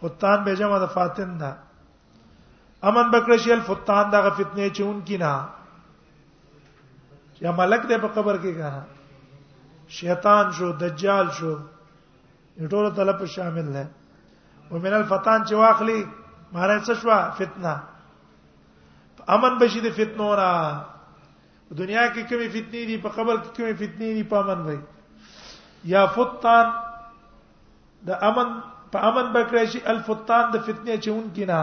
فتان 0.00 0.38
به 0.44 0.52
جمع 0.60 0.78
د 0.82 0.84
فاتن 0.96 1.30
ده 1.42 1.50
امن 2.88 3.06
بکرشی 3.14 3.50
الفتان 3.56 4.04
دا 4.12 4.18
فتنه 4.30 4.66
چې 4.74 4.80
اون 4.88 4.98
کی 5.08 5.16
نه 5.24 5.34
یا 7.44 7.50
ملک 7.58 7.82
دې 7.82 7.98
په 8.06 8.10
قبر 8.16 8.34
کې 8.44 8.52
غا 8.58 8.72
شیطان 9.98 10.44
شو 10.58 10.68
دجال 10.80 11.26
شو 11.40 11.54
ټول 12.72 12.84
طلب 12.96 13.18
شامل 13.32 13.64
نه 13.74 13.84
ومن 14.70 14.92
الفتان 14.96 15.38
چې 15.44 15.52
واخلي 15.60 16.00
مارای 16.52 16.78
څه 16.86 16.94
شو 17.00 17.10
فتنه 17.38 17.72
امن 19.36 19.58
بشي 19.58 19.80
د 19.86 19.92
فتنو 19.98 20.28
را 20.42 20.50
دنیا 21.78 22.04
کې 22.12 22.22
کومي 22.30 22.48
فتنې 22.54 22.82
دي 22.88 22.96
په 23.04 23.08
قبر 23.16 23.36
کې 23.42 23.50
کومي 23.56 23.74
فتنې 23.80 24.10
دي 24.18 24.24
په 24.30 24.36
امن 24.36 24.60
وای 24.66 24.78
یا 25.92 26.06
فتان 26.16 26.66
د 28.08 28.24
امن 28.28 28.48
په 28.92 28.98
امن 29.10 29.26
بکړی 29.36 29.64
شي 29.72 29.80
الفتان 29.94 30.44
د 30.52 30.56
فتنې 30.66 30.94
چون 31.06 31.24
کې 31.34 31.44
نه 31.50 31.60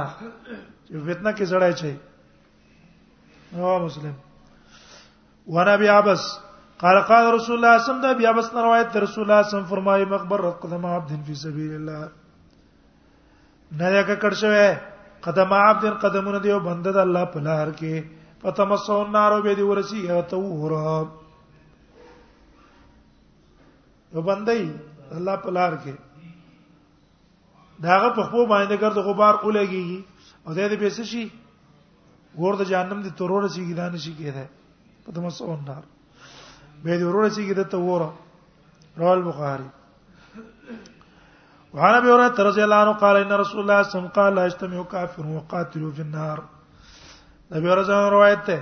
چې 0.86 0.94
فتنه 1.10 1.32
کې 1.38 1.46
زړای 1.52 1.74
شي 1.80 1.94
او 3.58 3.80
مسلم 3.88 4.16
ورابي 5.56 5.90
عباس 5.98 6.24
قال 6.82 6.98
قال 7.10 7.26
رسول 7.38 7.56
الله 7.58 7.74
صلى 7.76 7.76
الله 7.76 7.76
عليه 7.76 7.84
وسلم 7.86 8.02
ده 8.06 8.14
بیا 8.22 8.32
بس 8.38 8.48
روایت 8.66 8.92
رسول 9.04 9.24
الله 9.24 9.42
صلى 9.44 9.44
الله 9.44 9.44
عليه 9.48 9.56
وسلم 9.56 9.70
فرمایي 9.76 10.06
مقبره 10.14 10.50
قدم 10.64 10.84
عبد 10.96 11.10
في 11.28 11.36
سبيل 11.36 11.72
الله 11.76 12.10
نه 13.72 13.90
لکه 13.90 14.16
کړشوې 14.16 14.80
قدم 15.22 15.54
عبد 15.54 16.00
قدمونه 16.02 16.40
دیو 16.44 16.60
بند 16.68 16.88
د 16.88 16.98
الله 17.04 17.24
په 17.36 17.40
لار 17.48 17.68
کې 17.68 18.04
فتمسو 18.42 19.00
النار 19.06 19.40
به 19.48 19.54
دی 19.60 19.64
ورسی 19.70 20.04
او 20.12 20.20
ته 20.34 20.38
وره 20.38 21.00
یو 24.16 24.22
بندې 24.22 24.72
الله 25.20 25.36
په 25.36 25.50
لار 25.58 25.74
کې 25.84 25.94
داغه 27.84 28.10
په 28.10 28.24
خو 28.30 28.46
باندې 28.46 28.76
ګرځي 28.84 29.02
غبار 29.10 29.36
اولګي 29.36 30.04
او 30.48 30.54
دې 30.54 30.78
به 30.80 30.90
څه 30.90 31.04
شي 31.12 31.24
ګور 32.40 32.54
د 32.62 32.64
جهنم 32.72 33.02
دي 33.04 33.10
ترور 33.20 33.44
شي 33.50 33.66
کی 33.68 33.74
دانه 33.82 33.98
شي 33.98 34.14
کېده 34.18 34.46
په 35.04 35.12
تمسو 35.12 35.52
النار 35.58 35.84
به 36.84 36.98
دی 37.02 37.04
ورور 37.10 37.30
شي 37.40 37.46
کی 37.52 37.60
دته 37.60 37.78
وره 37.90 38.10
رواه 38.98 39.14
البخاري 39.18 39.70
وعن 41.74 41.94
ابي 41.94 42.08
هريره 42.12 42.36
رضي 42.50 42.64
الله 42.64 42.76
عنه 42.76 42.94
قال 42.94 43.16
ان 43.24 43.32
رسول 43.34 43.60
الله 43.62 43.82
صلى 43.82 43.82
الله 43.82 43.82
عليه 43.82 43.96
وسلم 43.96 44.08
قال 44.10 44.36
لا 44.36 44.46
يجتمع 44.46 44.84
كافر 44.84 45.26
وقاتل 45.28 45.92
في 45.96 46.02
النار 46.02 46.40
نبی 47.52 47.68
ورځ 47.70 47.90
روایت 47.90 48.48
ده 48.48 48.62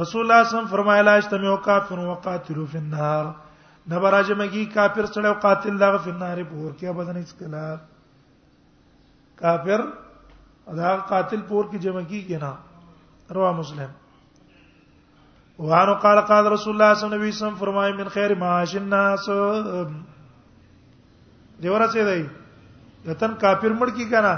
رسول 0.00 0.20
الله 0.22 0.42
صلی 0.42 0.48
الله 0.48 0.58
علیه 0.58 0.66
وسلم 0.66 0.72
فرمایلا 0.76 1.12
اجتمع 1.16 1.56
کافر 1.56 1.98
وقاتل 1.98 2.64
في 2.72 2.78
النار 2.78 3.24
نبراجمگی 3.88 4.64
کافر 4.66 5.04
سره 5.06 5.28
او 5.28 5.34
قاتل 5.44 5.78
دغه 5.78 5.98
په 6.04 6.12
نار 6.24 6.42
په 6.50 6.54
ور 6.54 6.72
کې 6.72 6.84
ابدن 6.88 7.16
هیڅ 7.16 7.32
کلا 7.38 7.76
کافر 9.40 9.80
دا 10.76 10.96
قاتل 11.12 11.40
پور 11.48 11.64
کی 11.70 11.78
جمعگی 11.78 12.20
کې 12.26 12.40
نه 12.42 13.36
روا 13.38 13.52
مسلم 13.52 13.88
وانو 15.68 15.94
قال 16.06 16.20
قال 16.20 16.52
رسول 16.52 16.74
الله 16.74 16.94
صلی 16.94 17.08
الله 17.08 17.16
علیه 17.24 17.28
وسلم 17.34 17.54
فرمای 17.64 17.92
من 17.96 18.08
خیر 18.18 18.34
معاش 18.44 18.76
الناس 18.76 19.28
دی 21.62 21.68
ورته 21.68 22.04
دی 22.04 22.22
وطن 23.06 23.34
کافر 23.40 23.70
مړ 23.78 23.88
کی 23.96 24.04
کنه 24.10 24.34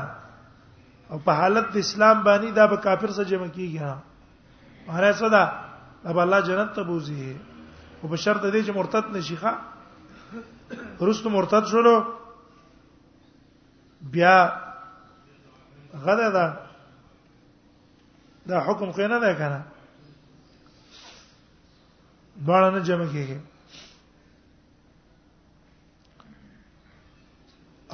او 1.11 1.19
په 1.25 1.33
حالت 1.41 1.73
د 1.73 1.77
اسلام 1.85 2.23
باندې 2.25 2.51
دا 2.59 2.67
به 2.73 2.77
کافر 2.87 3.11
سره 3.17 3.25
جمع 3.33 3.47
کیږي 3.55 3.79
ها 3.85 4.95
هر 4.97 5.13
څه 5.19 5.29
دا 5.37 5.43
اب 6.13 6.19
الله 6.25 6.41
جنت 6.49 6.73
ته 6.79 6.83
بوزي 6.83 7.37
او 8.01 8.09
په 8.09 8.17
شرط 8.25 8.43
دی 8.53 8.63
چې 8.65 8.73
مرتد 8.77 9.05
نشي 9.17 9.37
ښا 9.45 9.53
رستم 11.09 11.33
مرتد 11.37 11.65
شولو 11.71 11.93
بیا 14.15 14.37
غدا 16.07 16.29
دا 16.37 16.47
دا 18.49 18.61
حکم 18.67 18.91
خو 18.97 19.07
نه 19.13 19.19
ده 19.21 19.35
کنه 19.41 19.61
باندې 22.45 22.79
جمع 22.89 23.05
کیږي 23.13 23.39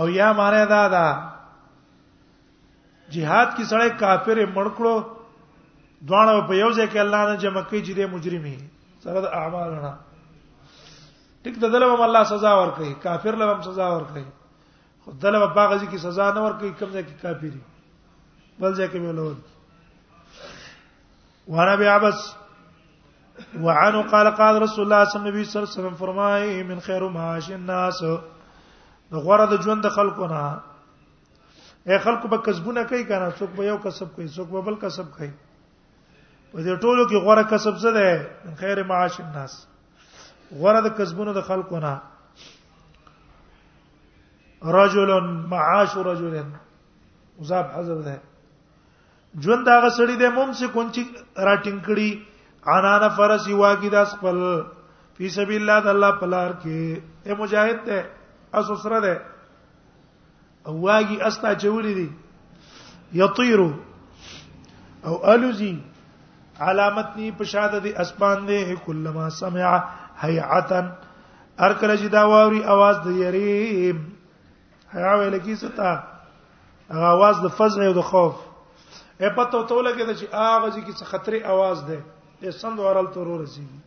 او 0.00 0.09
یا 0.11 0.33
معنی 0.33 0.64
دا 0.73 0.88
دا 0.95 1.07
jihad 3.16 3.49
کې 3.57 3.64
سړی 3.71 3.88
کافر 4.02 4.37
مړکړو 4.57 4.95
دوانه 6.09 6.33
په 6.49 6.54
یو 6.62 6.71
ځای 6.76 6.87
کې 6.90 6.99
الله 7.04 7.21
نه 7.30 7.37
جمع 7.45 7.62
کوي 7.71 7.80
چې 7.87 7.92
د 7.97 7.99
مجرمي 8.14 8.57
سره 9.04 9.19
د 9.25 9.26
اعمال 9.40 9.71
نه 9.85 9.90
ټیک 11.45 11.54
د 11.64 11.66
دلم 11.75 11.90
الله 12.07 12.23
سزا 12.33 12.52
ورکړي 12.61 12.90
کافر 13.04 13.33
له 13.40 13.45
هم 13.50 13.61
سزا 13.69 13.87
ورکړي 13.97 14.25
خو 15.02 15.09
دلم 15.25 15.42
په 15.59 15.64
غزي 15.71 15.87
کې 15.87 15.99
سزا 16.07 16.26
نه 16.37 16.40
ورکړي 16.47 16.69
کوم 16.80 16.90
ځای 16.97 17.02
کې 17.09 17.14
کافری 17.25 17.50
بل 18.61 18.71
ځای 18.78 18.88
کې 18.88 18.99
ملول 19.04 19.37
وانا 21.52 21.75
بعبس 21.83 22.19
وعنه 23.64 23.99
قال 24.16 24.26
قال 24.42 24.54
رسول 24.62 24.85
الله 24.85 25.04
صلى 25.04 25.12
الله 25.28 25.45
عليه 25.45 25.75
وسلم 25.78 25.95
فرمای 26.04 26.50
من 26.73 26.78
خير 26.88 27.02
معاش 27.16 27.47
الناس 27.57 27.99
غوړه 29.12 29.47
د 29.50 29.62
ژوند 29.62 29.83
د 29.85 29.88
خلکو 29.95 30.26
نه 30.26 30.43
اے 31.88 31.99
خلکو 32.05 32.29
به 32.29 32.38
کسبونه 32.47 32.85
کوي 32.85 33.05
کنه 33.05 33.31
څوک 33.38 33.50
به 33.57 33.64
یو 33.67 33.76
کسب 33.85 34.12
کوي 34.14 34.26
څوک 34.29 34.49
به 34.50 34.61
بل 34.69 34.75
کسب 34.83 35.11
کوي 35.17 35.31
په 36.52 36.62
دې 36.62 36.75
ټولو 36.81 37.05
کې 37.09 37.17
غوړه 37.25 37.43
کسب 37.43 37.75
څه 37.83 37.90
ده 37.90 38.31
خیر 38.62 38.83
معاش 38.93 39.21
الناس 39.21 39.55
غوړه 40.52 40.81
د 40.87 40.95
کسبونو 40.99 41.33
د 41.35 41.40
خلکو 41.50 41.79
نه 41.81 41.93
رجل 44.79 45.11
معاش 45.50 45.97
رجل 46.09 46.40
مضاف 47.38 47.67
حذف 47.75 48.00
ده 48.07 48.17
ژوند 49.40 49.69
هغه 49.69 49.90
سړی 49.99 50.17
د 50.23 50.35
ممسک 50.38 50.73
کونچی 50.73 51.02
راټینګ 51.37 51.79
کړي 51.87 52.09
انانا 52.79 53.09
فرس 53.19 53.49
یواګی 53.49 53.90
داس 53.90 54.14
خپل 54.14 54.38
فی 55.19 55.29
سبیل 55.38 55.61
الله 55.62 55.83
د 55.85 55.88
الله 55.97 56.19
پلار 56.23 56.50
کې 56.62 57.31
اے 57.31 57.35
مجاهد 57.45 57.85
ته 57.90 58.00
اس 58.54 58.66
سره 58.83 59.00
ده 59.00 59.21
او 60.66 60.80
واګي 60.85 61.19
استا 61.28 61.54
چولې 61.62 61.95
دي 61.99 62.09
یطیر 63.12 63.61
او 65.07 65.12
الوزی 65.33 65.75
علامت 66.61 67.11
نی 67.16 67.31
پشاد 67.38 67.83
دي 67.83 67.92
اسمان 68.03 68.46
دي 68.46 68.77
کلم 68.87 69.29
سمع 69.29 69.83
هيعتا 70.20 70.81
ار 71.61 71.72
کله 71.75 71.96
چې 71.96 72.09
دا 72.12 72.25
واوري 72.25 72.62
आवाज 72.64 72.96
د 73.07 73.16
یری 73.16 73.92
حیا 74.94 75.14
ویل 75.18 75.38
کی 75.38 75.55
ستا 75.57 75.92
هغه 76.90 77.09
आवाज 77.16 77.37
د 77.44 77.48
فزع 77.59 77.87
او 77.87 77.92
د 77.92 78.01
خوف 78.11 78.35
اے 79.20 79.29
پته 79.37 79.62
توله 79.68 79.90
کې 79.94 80.14
چې 80.18 80.27
هغه 80.35 80.70
ځکه 80.70 80.90
چې 80.98 81.05
خطرې 81.05 81.40
आवाज 81.42 81.79
ده 81.88 82.01
د 82.42 82.51
سند 82.62 82.79
ورال 82.81 83.07
تور 83.14 83.27
ورسیږي 83.27 83.79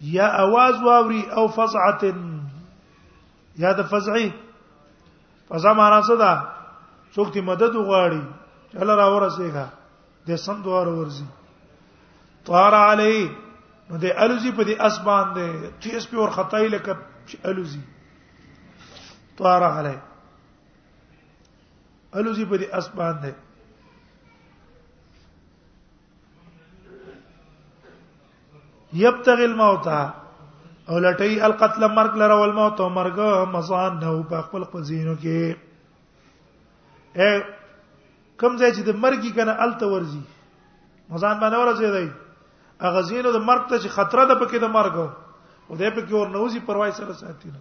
یا 0.00 0.26
आवाज 0.28 0.82
واوري 0.82 1.22
او 1.36 1.46
فزعه 1.48 2.14
یا 3.58 3.72
د 3.72 3.82
فزعي 3.82 4.32
فزع 5.48 5.72
معنا 5.72 6.00
څه 6.06 6.14
ده 6.20 6.32
څوک 7.14 7.28
دې 7.34 7.40
مدد 7.42 7.72
وغواړي 7.76 8.22
چل 8.72 8.88
را 8.98 9.06
ورسېګا 9.14 9.66
د 10.26 10.36
سم 10.44 10.56
دوار 10.64 10.88
ورزي 10.88 11.24
طار 12.46 12.72
علی 12.74 13.28
نو 13.90 13.96
د 13.98 14.04
الوزی 14.22 14.50
په 14.56 14.62
دې 14.68 14.74
اسمان 14.88 15.26
ده 15.36 15.46
تیس 15.80 16.04
په 16.10 16.16
ور 16.20 16.28
خطای 16.36 16.68
لکه 16.74 16.92
الوزی 17.48 17.80
طار 19.38 19.62
علی 19.78 19.96
الوزی 22.18 22.44
په 22.50 22.56
دې 22.60 22.68
اسمان 22.78 23.14
ده 23.22 23.32
یبتغ 29.04 29.38
الموت 29.48 29.86
او 30.90 30.94
لټي 31.04 31.32
القتل 31.48 31.82
مرګ 31.98 32.12
لره 32.22 32.36
او 32.40 32.44
الموت 32.48 32.76
او 32.80 32.88
مرګ 32.98 33.18
مزان 33.54 33.92
نه 34.02 34.10
په 34.32 34.36
خپل 34.46 34.62
قزینو 34.72 35.14
کې 35.24 35.40
ا 37.22 37.24
کوم 38.40 38.52
ځای 38.60 38.70
چې 38.76 38.82
د 38.88 38.90
مرګ 39.04 39.22
کنه 39.38 39.52
الته 39.66 39.86
ورزي 39.92 40.22
مزان 41.14 41.34
باندې 41.42 41.56
ورزي 41.62 41.88
دی 41.96 42.06
اغه 42.88 43.00
زینو 43.08 43.30
د 43.32 43.38
مرګ 43.50 43.62
ته 43.68 43.76
چې 43.82 43.88
خطر 43.96 44.18
ده 44.28 44.34
پکې 44.42 44.58
د 44.64 44.66
مرګ 44.78 44.96
او 45.68 45.74
دې 45.80 45.90
پکې 45.96 46.12
ور 46.14 46.28
نوځي 46.36 46.60
پروايي 46.70 46.92
سره 47.00 47.12
ساتي 47.20 47.48
نه 47.54 47.60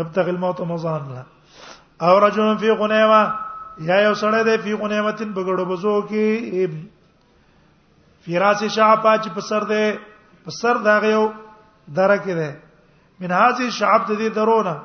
يبتغ 0.00 0.26
الموت 0.34 0.58
مزان 0.72 1.02
لا 1.14 1.22
او 2.06 2.14
رجل 2.26 2.46
فی 2.60 2.70
غنیمه 2.82 3.22
یا 3.88 3.96
یو 4.02 4.14
سړی 4.22 4.42
دی 4.48 4.56
فی 4.64 4.72
غنیمتین 4.82 5.30
بغړو 5.36 5.64
بزو 5.72 5.96
کې 6.08 6.26
فراس 8.26 8.62
شعب 8.74 9.06
چې 9.22 9.30
په 9.34 9.40
سر 9.50 9.64
ده 9.70 9.80
په 10.46 10.50
سر 10.60 10.78
دا 10.86 10.98
غيو 11.06 11.22
دره 11.98 12.16
کې 12.18 12.38
ده 12.40 12.50
من 13.24 13.32
هاذه 13.38 13.70
شعب 13.78 14.04
د 14.10 14.20
دې 14.20 14.28
درونه 14.36 14.76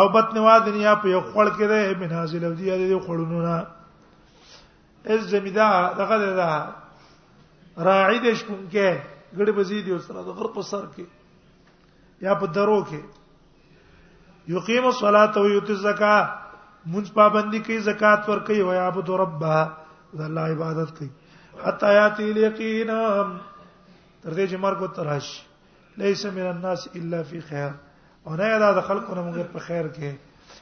او 0.00 0.04
بطن 0.16 0.38
وادن 0.46 0.80
یا 0.86 0.94
په 1.04 1.08
یو 1.14 1.20
خړ 1.32 1.46
کې 1.56 1.66
ده 1.72 2.00
من 2.02 2.16
هاذه 2.18 2.42
لودي 2.46 2.70
د 2.72 2.82
دې 2.92 3.00
خړونو 3.06 3.42
نه 3.46 5.14
از 5.14 5.28
زمیدار 5.34 5.92
دغه 6.00 6.18
ده 6.24 7.88
راعي 7.88 8.18
د 8.24 8.34
شپون 8.42 8.64
کې 8.70 8.98
ګړې 9.36 9.52
بزيد 9.58 9.88
یو 9.94 9.98
سره 10.10 10.24
د 10.28 10.36
غر 10.38 10.50
په 10.58 10.62
سر 10.74 10.84
کې 10.98 11.04
یا 12.28 12.34
په 12.44 12.56
درو 12.58 12.78
کې 12.92 14.50
یقیم 14.56 14.86
الصلاه 14.90 15.32
او 15.42 15.48
یؤتی 15.54 15.72
الزکاه 15.78 16.22
منځ 16.92 17.12
پابندي 17.16 17.58
کوي 17.66 17.78
زکات 17.90 18.28
ور 18.28 18.38
کوي 18.46 18.60
او 18.62 18.72
یا 18.80 18.86
عبد 18.92 19.10
ربها 19.20 19.60
د 20.14 20.20
الله 20.20 20.50
عبادت 20.54 20.96
کوي 20.98 21.10
حتا 21.60 21.92
یاتی 21.92 22.24
الیقین 22.30 22.86
تر 24.22 24.30
دې 24.36 24.46
چې 24.50 24.56
مرګ 24.64 24.78
وترش 24.82 25.26
لیس 26.02 26.22
من 26.26 26.46
الناس 26.46 26.80
الا 26.96 27.20
فی 27.30 27.38
خیر 27.48 27.70
او 28.26 28.32
نه 28.36 28.58
دا 28.58 28.80
خلقونه 28.80 29.20
موږ 29.32 29.52
په 29.52 29.58
خیر 29.68 29.86
کې 29.88 30.10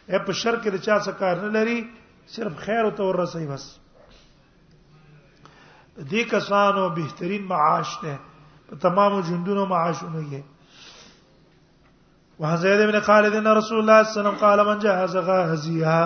اې 0.09 0.19
په 0.27 0.33
شر 0.43 0.55
کې 0.63 0.69
د 0.75 0.77
چا 0.87 0.97
څه 1.01 1.13
کار 1.19 1.35
نه 1.45 1.49
لري 1.59 1.79
صرف 2.37 2.53
خیر 2.67 2.83
او 2.85 2.91
تور 3.01 3.15
رسي 3.23 3.47
بس 3.51 3.65
دې 5.97 6.25
کسانو 6.31 6.83
بهترین 7.01 7.43
معاش 7.53 7.91
ده 8.03 8.15
په 8.71 8.75
تمامو 8.87 9.19
جندونو 9.29 9.63
معاشونه 9.75 10.21
یې 10.33 10.43
وهذا 12.43 12.85
ابن 12.89 12.99
خالد 13.07 13.33
ان 13.39 13.47
رسول 13.61 13.79
الله 13.79 13.79
صلى 13.79 13.79
الله 13.85 13.95
عليه 14.01 14.13
وسلم 14.13 14.39
قال 14.47 14.59
من 14.69 14.77
جهز 14.87 15.15
غازيها 15.31 16.03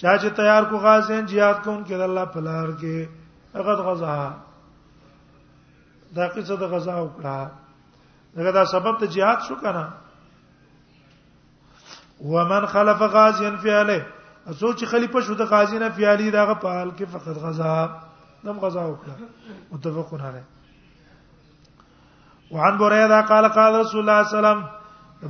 چا 0.00 0.16
چې 0.16 0.28
تیار 0.36 0.62
کو 0.70 0.78
غازین 0.84 1.26
jihad 1.32 1.60
کو 1.64 1.70
ان 1.70 1.82
کې 1.88 2.00
الله 2.04 2.24
پلار 2.36 2.68
کې 2.78 3.58
هغه 3.58 3.84
غزا 3.88 4.16
دا 6.16 6.28
قصه 6.36 6.56
د 6.62 6.70
غزا 6.72 6.96
وکړه 6.96 7.46
دغه 8.38 8.52
دا 8.58 8.64
سبب 8.72 8.98
ته 9.02 9.06
jihad 9.18 9.44
شو 9.48 9.54
کنه 9.60 9.84
ومن 12.32 12.66
خلف 12.72 13.00
غازیا 13.16 13.50
فی 13.62 13.70
علیه 13.70 14.06
اسو 14.46 14.72
چې 14.72 14.86
خلیفہ 14.94 15.20
شو 15.26 15.34
د 15.44 15.50
غازی 15.54 15.78
نه 15.78 15.88
فی 15.96 16.06
علی 16.14 16.30
دغه 16.30 16.54
په 16.66 16.74
حال 16.78 16.90
کې 16.90 17.04
فقط 17.16 17.36
غزا 17.46 17.74
دم 18.44 18.58
غزا 18.66 18.84
وکړه 18.90 19.72
متفقون 19.72 20.20
علیه 20.32 20.44
وعن 22.54 22.78
بريده 22.78 23.20
قال 23.30 23.44
قال 23.58 23.72
رسول 23.84 24.00
الله 24.00 24.22
صلى 24.22 24.26
الله 24.26 24.30
عليه 24.30 24.38
وسلم 24.38 24.60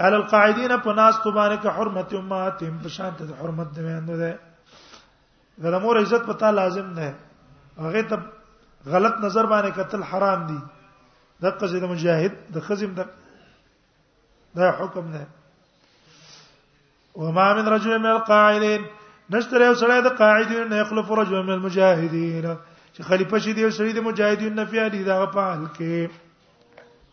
على 0.00 0.16
القاعدين 0.20 0.72
فناس 0.88 1.14
تبارك 1.28 1.64
حرمت 1.78 2.14
امهاتهم 2.20 2.74
بشانت 2.86 3.18
حرمت 3.42 3.68
دیندو 3.78 4.16
ده 4.22 4.38
دا 5.70 5.78
مور 5.86 5.96
عزت 6.02 6.22
پتا 6.32 6.50
لازم 6.58 6.86
نه 6.98 7.14
هغه 7.78 8.02
ته 8.10 8.16
غلط 8.96 9.14
نظر 9.26 9.44
باندې 9.52 9.70
قتل 9.78 10.02
حرام 10.12 10.40
دي 10.52 10.58
د 11.42 11.44
قضې 11.60 11.78
د 11.82 11.84
مجاهد 11.92 12.32
د 12.54 12.56
خزم 12.70 12.90
د 12.98 13.00
دا 14.56 14.70
حکم 14.82 15.06
نه 15.16 15.22
وما 17.14 17.54
من 17.54 17.68
رجل 17.68 17.98
من 17.98 18.06
القاعدين 18.16 18.84
نشتره 19.32 19.64
یو 19.64 19.74
سړی 19.80 20.02
د 20.04 20.16
قاعدین 20.16 20.68
نه 20.70 20.84
خلف 20.88 21.10
رجل 21.18 21.36
من 21.42 21.50
المجاهدين 21.52 22.46
چې 22.94 23.02
خلیفہ 23.10 23.38
شي 23.44 23.52
دی 23.58 23.60
یو 23.60 23.70
سړی 23.70 23.92
د 23.92 23.98
مجاهدین 24.06 24.54
نه 24.60 24.64
فیادی 24.72 25.02
دا 25.04 25.16
په 25.26 25.40
حال 25.46 25.62
کې 25.76 26.10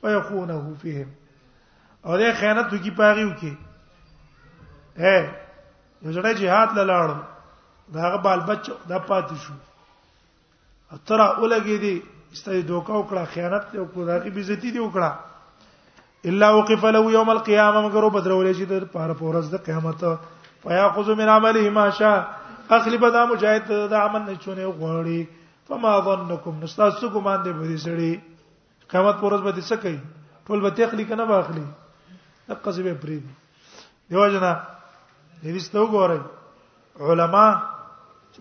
ويخونه 0.03 0.57
فيهم 0.81 1.09
او 2.07 2.17
دا 2.21 2.31
خیانت 2.39 2.67
د 2.73 2.83
کی 2.87 2.91
پاغي 2.97 3.25
وکي 3.29 3.53
اے 5.03 5.15
یو 6.01 6.11
سړی 6.11 6.33
jihad 6.41 6.73
لاله 6.79 7.17
دا 7.95 7.99
هغه 8.07 8.17
بال 8.27 8.39
بچ 8.51 8.69
دا 8.91 8.99
پات 9.11 9.29
شو 9.45 9.53
اتره 10.91 11.35
اولګې 11.35 11.79
دي 11.85 11.95
استې 12.33 12.67
دوکا 12.73 12.93
وکړه 12.93 13.25
خیانت 13.37 13.65
وکړه 13.71 14.05
دا 14.11 14.19
کی 14.25 14.29
بیزتی 14.39 14.71
دی 14.77 14.85
وکړه 14.85 15.11
الا 16.25 16.49
وقف 16.51 16.85
له 16.85 17.11
يوم 17.11 17.29
القيامه 17.31 17.81
مگر 17.87 18.03
په 18.15 18.19
درولې 18.27 18.53
شي 18.59 18.65
د 18.71 18.85
پاره 18.95 19.13
پورز 19.19 19.49
د 19.51 19.61
قیامت 19.67 20.03
فياخذ 20.65 21.09
من 21.19 21.29
عمله 21.33 21.63
ما 21.77 21.89
شاء 21.99 22.17
اخلي 22.77 22.97
بدا 23.03 23.21
مجاهد 23.29 23.67
د 23.93 24.01
عمل 24.01 24.21
نشونه 24.25 24.65
غوړي 24.65 25.25
فما 25.71 25.93
ظنكم 26.09 26.59
نستاسو 26.65 27.09
ګمان 27.15 27.39
دې 27.43 27.51
بده 27.51 27.77
سړي 27.77 28.19
قیامت 28.93 29.15
پورز 29.23 29.41
به 29.47 29.51
دې 29.51 29.61
څه 29.61 29.75
کوي 29.83 29.99
ټول 30.49 30.59
به 30.67 30.75
تخلي 30.81 31.05
کنه 31.11 31.25
به 31.33 31.39
اخلي 31.45 31.65
دقه 32.51 32.71
زیبه 32.77 32.93
پری 33.07 33.19
دي 33.19 33.33
دیو 34.09 34.27
جنا 34.37 34.53
دې 35.43 35.57
ستو 35.69 35.85
ګورئ 35.87 36.19
علما 37.11 37.45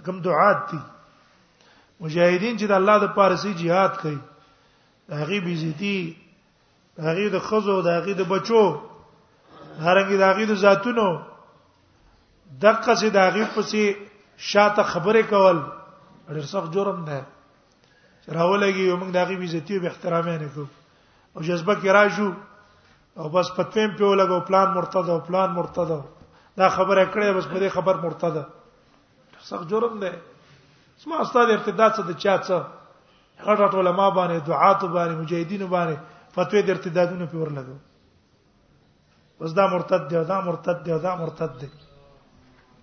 کوم 0.06 0.20
دعات 0.30 0.70
دي 0.70 0.80
مجاهدین 2.00 2.58
چې 2.58 2.66
د 2.70 2.80
الله 2.80 2.98
د 3.02 3.06
پارسي 3.18 3.54
jihad 3.62 3.92
کوي 4.06 4.18
هغه 5.18 5.40
بيزيتي 5.48 5.98
هغه 7.06 7.24
د 7.34 7.38
خزو 7.46 7.76
د 7.86 7.88
هغه 7.98 8.12
د 8.20 8.22
بچو 8.32 8.62
هرنګي 9.86 10.16
د 10.18 10.22
هغه 10.30 10.44
د 10.50 10.54
ذاتونو 10.64 11.06
دقه 12.64 12.92
سي 13.00 13.08
د 13.14 13.18
هغه 13.26 13.44
پسې 13.54 13.82
شاته 14.50 14.82
خبره 14.92 15.22
کول 15.32 15.58
ډېر 16.34 16.46
سخت 16.54 16.68
جرم 16.74 16.98
ده 17.08 17.18
راولګي 18.36 18.84
موږ 19.00 19.10
د 19.14 19.18
هغه 19.22 19.34
عزت 19.46 19.66
او 19.72 19.86
احترام 19.90 20.26
نه 20.42 20.48
کوو 20.54 20.66
او 21.34 21.40
جذبه 21.48 21.74
کې 21.80 21.88
راجو 21.98 22.28
او 23.20 23.26
بس 23.34 23.46
پتویم 23.56 23.90
په 23.98 24.14
لګو 24.20 24.40
پلان 24.48 24.68
مرتد 24.78 25.06
او 25.14 25.20
پلان 25.28 25.50
مرتد 25.58 25.90
دا 26.58 26.66
خبره 26.76 27.02
کړې 27.12 27.30
بس 27.36 27.46
په 27.52 27.58
دې 27.62 27.68
خبر 27.76 27.94
مرتد 28.06 28.36
سخت 29.50 29.66
جرم 29.70 29.94
ده 30.02 30.10
اسما 30.98 31.16
استاد 31.22 31.50
ارتداد 31.50 31.90
څه 31.96 32.02
د 32.10 32.12
چا 32.22 32.34
څه 32.46 32.56
غټ 33.46 33.58
غټ 33.64 33.74
علما 33.82 34.06
باندې 34.18 34.38
دعات 34.48 34.80
باندې 34.84 35.14
مجاهدین 35.22 35.64
باندې 35.66 35.96
فتوی 36.34 36.62
د 36.62 36.70
ارتدادونو 36.70 37.26
په 37.32 37.36
ورلګو 37.42 37.76
اوس 39.40 39.52
دا 39.56 39.66
مرتد 39.72 40.08
دی 40.10 40.24
دا 40.28 40.40
مرتد 40.46 40.84
دی 40.86 40.98
دا 41.02 41.14
مرتد 41.20 41.56
دی 41.60 41.68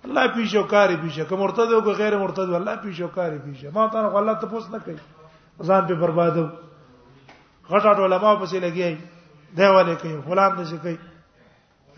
الله 0.06 0.28
پیښو 0.28 0.64
کاری 0.64 0.96
پیښه 0.98 1.26
که 1.30 1.36
مرتد 1.44 1.72
او 1.74 1.82
غیر 2.02 2.18
مرتد 2.18 2.50
الله 2.60 2.76
پیښو 2.76 3.08
کاری 3.16 3.40
پیښه 3.40 3.70
ما 3.74 3.88
ته 3.88 4.18
الله 4.18 4.36
ته 4.42 4.48
پوس 4.54 4.70
نه 4.70 4.80
کوي 4.80 5.00
ځان 5.60 5.88
په 5.88 5.96
بربادو 6.02 6.46
غټاټ 7.70 8.00
علماء 8.08 8.36
پسې 8.36 8.58
لګي 8.58 8.98
دی 9.58 9.68
ولې 9.68 9.96
کوي 10.02 10.22
فلان 10.30 10.52
دې 10.56 10.78
کوي 10.88 10.98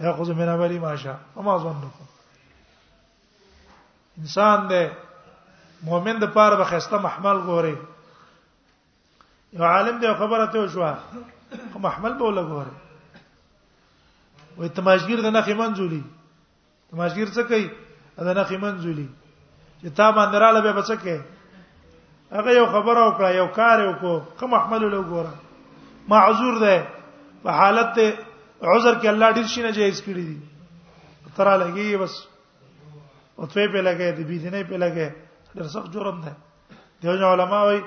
یاخذ 0.05 0.29
من 0.39 0.49
عملی 0.53 0.75
ماشا 0.79 1.13
اما 1.35 1.57
ظنکم 1.61 2.05
انسان 4.23 4.67
دې 4.71 4.89
مؤمن 5.87 6.19
د 6.23 6.29
پاره 6.35 6.55
بخسته 6.59 6.97
محمل 7.05 7.41
ګوري 7.45 7.73
یو 9.53 9.63
عالم 9.63 9.99
دې 9.99 10.13
خبره 10.19 10.45
ته 10.55 10.67
شو 10.75 10.93
خو 11.73 11.79
محمل 11.79 12.13
به 12.19 12.29
لګوره 12.37 12.73
وې 14.57 14.67
تماشګر 14.79 15.17
د 15.25 15.29
نخې 15.37 15.53
منځولي 15.61 16.01
تماشګر 16.91 17.29
څه 17.35 17.41
کوي 17.51 17.65
د 18.27 18.29
نخې 18.39 18.57
منځولي 18.63 19.07
چې 19.81 19.89
تا 19.99 20.07
باندې 20.17 20.37
رااله 20.43 20.61
به 20.65 20.73
بچ 20.79 20.89
کې 21.03 21.17
هغه 22.37 22.51
یو 22.59 22.65
خبره 22.75 23.01
وکړه 23.07 23.29
یو 23.39 23.47
کار 23.59 23.77
وکړو 23.83 24.15
خو 24.37 24.45
محمل 24.55 24.83
لګوره 24.95 25.33
معذور 26.13 26.55
ده 26.63 26.75
په 27.43 27.49
حالت 27.61 27.95
عذر 28.71 28.93
کې 28.99 29.07
الله 29.13 29.29
ډیر 29.39 29.47
شي 29.55 29.61
نه 29.67 29.71
جایز 29.79 29.97
کړی 30.05 30.23
دي 30.31 30.37
ترا 31.39 31.55
لګي 31.63 31.97
بس 32.01 32.15
او 33.39 33.45
ته 33.51 33.59
په 33.75 33.79
لګي 33.87 34.11
دي 34.19 34.23
بي 34.31 34.37
دي 34.43 34.49
نه 34.55 34.61
په 34.71 34.77
لګي 34.83 35.09
ډېر 35.55 35.67
سخت 35.75 35.89
جرم 35.95 36.17
ده 36.25 36.33
دی 37.01 37.07
علماء 37.33 37.63
وي 37.67 37.79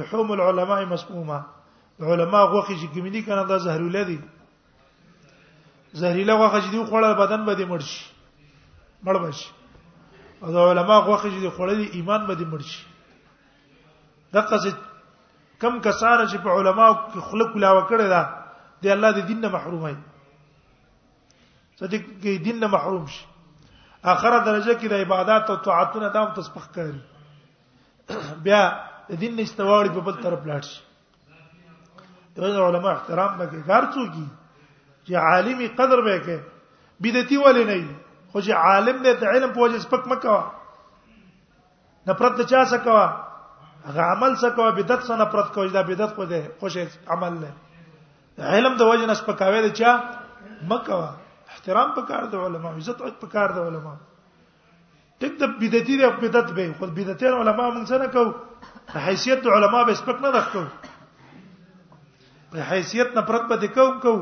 لحوم 0.00 0.30
العلماء 0.32 0.84
مسمومه 0.92 1.40
علما 2.00 2.44
غوخه 2.46 2.74
چې 2.76 2.86
کوم 2.94 3.08
دي 3.16 3.22
کنه 3.22 3.44
دا 3.50 3.58
زهرولې 3.58 4.04
دي 4.10 4.18
زهريله 6.02 6.34
غوخه 6.34 6.60
چې 6.60 6.70
دی 6.70 6.84
خوړل 6.84 7.14
بدن 7.14 7.44
به 7.48 7.54
دې 7.56 7.64
مړ 7.70 7.80
شي 7.80 8.04
مړ 9.04 9.16
بشي 9.22 9.50
او 10.42 10.52
دا 10.54 10.60
علما 10.70 10.96
غوخه 10.98 11.28
چې 11.30 11.40
دی 11.44 11.48
خوړل 11.56 11.80
ایمان 11.96 12.24
به 12.26 12.34
دې 12.36 12.44
مړ 12.44 12.60
شي 12.60 12.84
دغه 14.32 14.58
څه 14.64 14.70
کم 15.60 15.80
کساره 15.80 16.24
چې 16.26 16.36
په 16.44 16.50
علما 16.60 16.86
کې 16.94 17.18
خلق 17.30 17.50
لا 17.64 17.70
وکړه 17.78 18.06
دا 18.14 18.22
دی 18.82 18.90
الله 18.90 19.12
دې 19.12 19.24
دین 19.30 19.40
نه 19.40 19.48
محرومای 19.56 19.96
صدق 21.80 22.02
کې 22.20 22.42
دین 22.46 22.56
نه 22.60 22.66
محروم 22.76 23.04
شي 23.16 23.24
اخره 24.14 24.38
درجه 24.38 24.74
کې 24.80 24.86
د 24.92 25.04
عبادت 25.04 25.50
او 25.50 25.56
طاعتونو 25.66 26.08
دام 26.16 26.32
تسبخ 26.40 26.68
کوي 26.78 27.00
بیا 28.48 28.62
دین 29.20 29.36
نشته 29.36 29.64
وړي 29.64 29.90
په 29.98 30.06
بل 30.08 30.16
طرف 30.24 30.42
لاړ 30.44 30.62
شي 30.70 30.80
د 32.36 32.44
علماء 32.66 32.92
احترام 32.96 33.32
به 33.38 33.46
کار 33.68 33.84
څوکي 33.94 34.24
چې 35.06 35.12
عالمي 35.30 35.66
قدر 35.80 36.00
به 36.06 36.16
کې 36.24 36.36
بدعتي 37.06 37.36
ولې 37.44 37.64
نه 37.70 37.76
وي 37.82 37.94
خو 38.30 38.38
چې 38.44 38.52
عالم 38.68 38.98
دې 39.04 39.12
د 39.20 39.24
علم 39.32 39.50
په 39.56 39.60
وجه 39.64 39.78
سپک 39.86 40.02
مکوا 40.12 40.40
نفرت 42.10 42.40
چا 42.52 42.62
سکوا 42.72 43.02
هغه 43.88 44.02
عمل 44.12 44.32
سکوا 44.44 44.68
بدعت 44.78 45.02
سره 45.08 45.16
نفرت 45.22 45.48
کوي 45.56 45.70
دا 45.76 45.82
بدعت 45.88 46.12
خو 46.20 46.24
دې 46.30 46.42
خوش 46.60 46.74
عمل 47.16 47.34
نه 47.42 47.50
علم 48.38 48.74
د 48.78 48.82
وجه 48.92 49.06
نه 49.10 49.14
سپکاوي 49.20 49.60
دې 49.68 49.72
چا 49.80 49.90
مکوا 50.70 51.08
احترام 51.56 51.88
پکار 51.98 52.22
د 52.36 52.46
علماء 52.46 52.72
عزت 52.78 52.98
پکار 53.26 53.48
د 53.58 53.66
علماء 53.72 53.92
ټیک 55.24 55.32
د 55.44 55.52
بدعتي 55.64 55.94
د 56.04 56.16
بدعت 56.24 56.48
به 56.60 56.72
خو 56.80 56.86
بدعتي 57.00 57.26
علماء 57.32 57.68
مونږ 57.70 57.84
سره 57.92 58.06
کو 58.16 58.24
حیثیت 59.08 59.46
علماء 59.58 59.84
به 59.90 59.94
سپک 60.00 60.22
نه 60.28 60.32
دښکو 60.38 60.64
په 62.52 62.60
حیثیت 62.70 63.16
نفرت 63.16 63.48
به 63.50 63.66
کوم 63.76 63.98
کو 64.04 64.12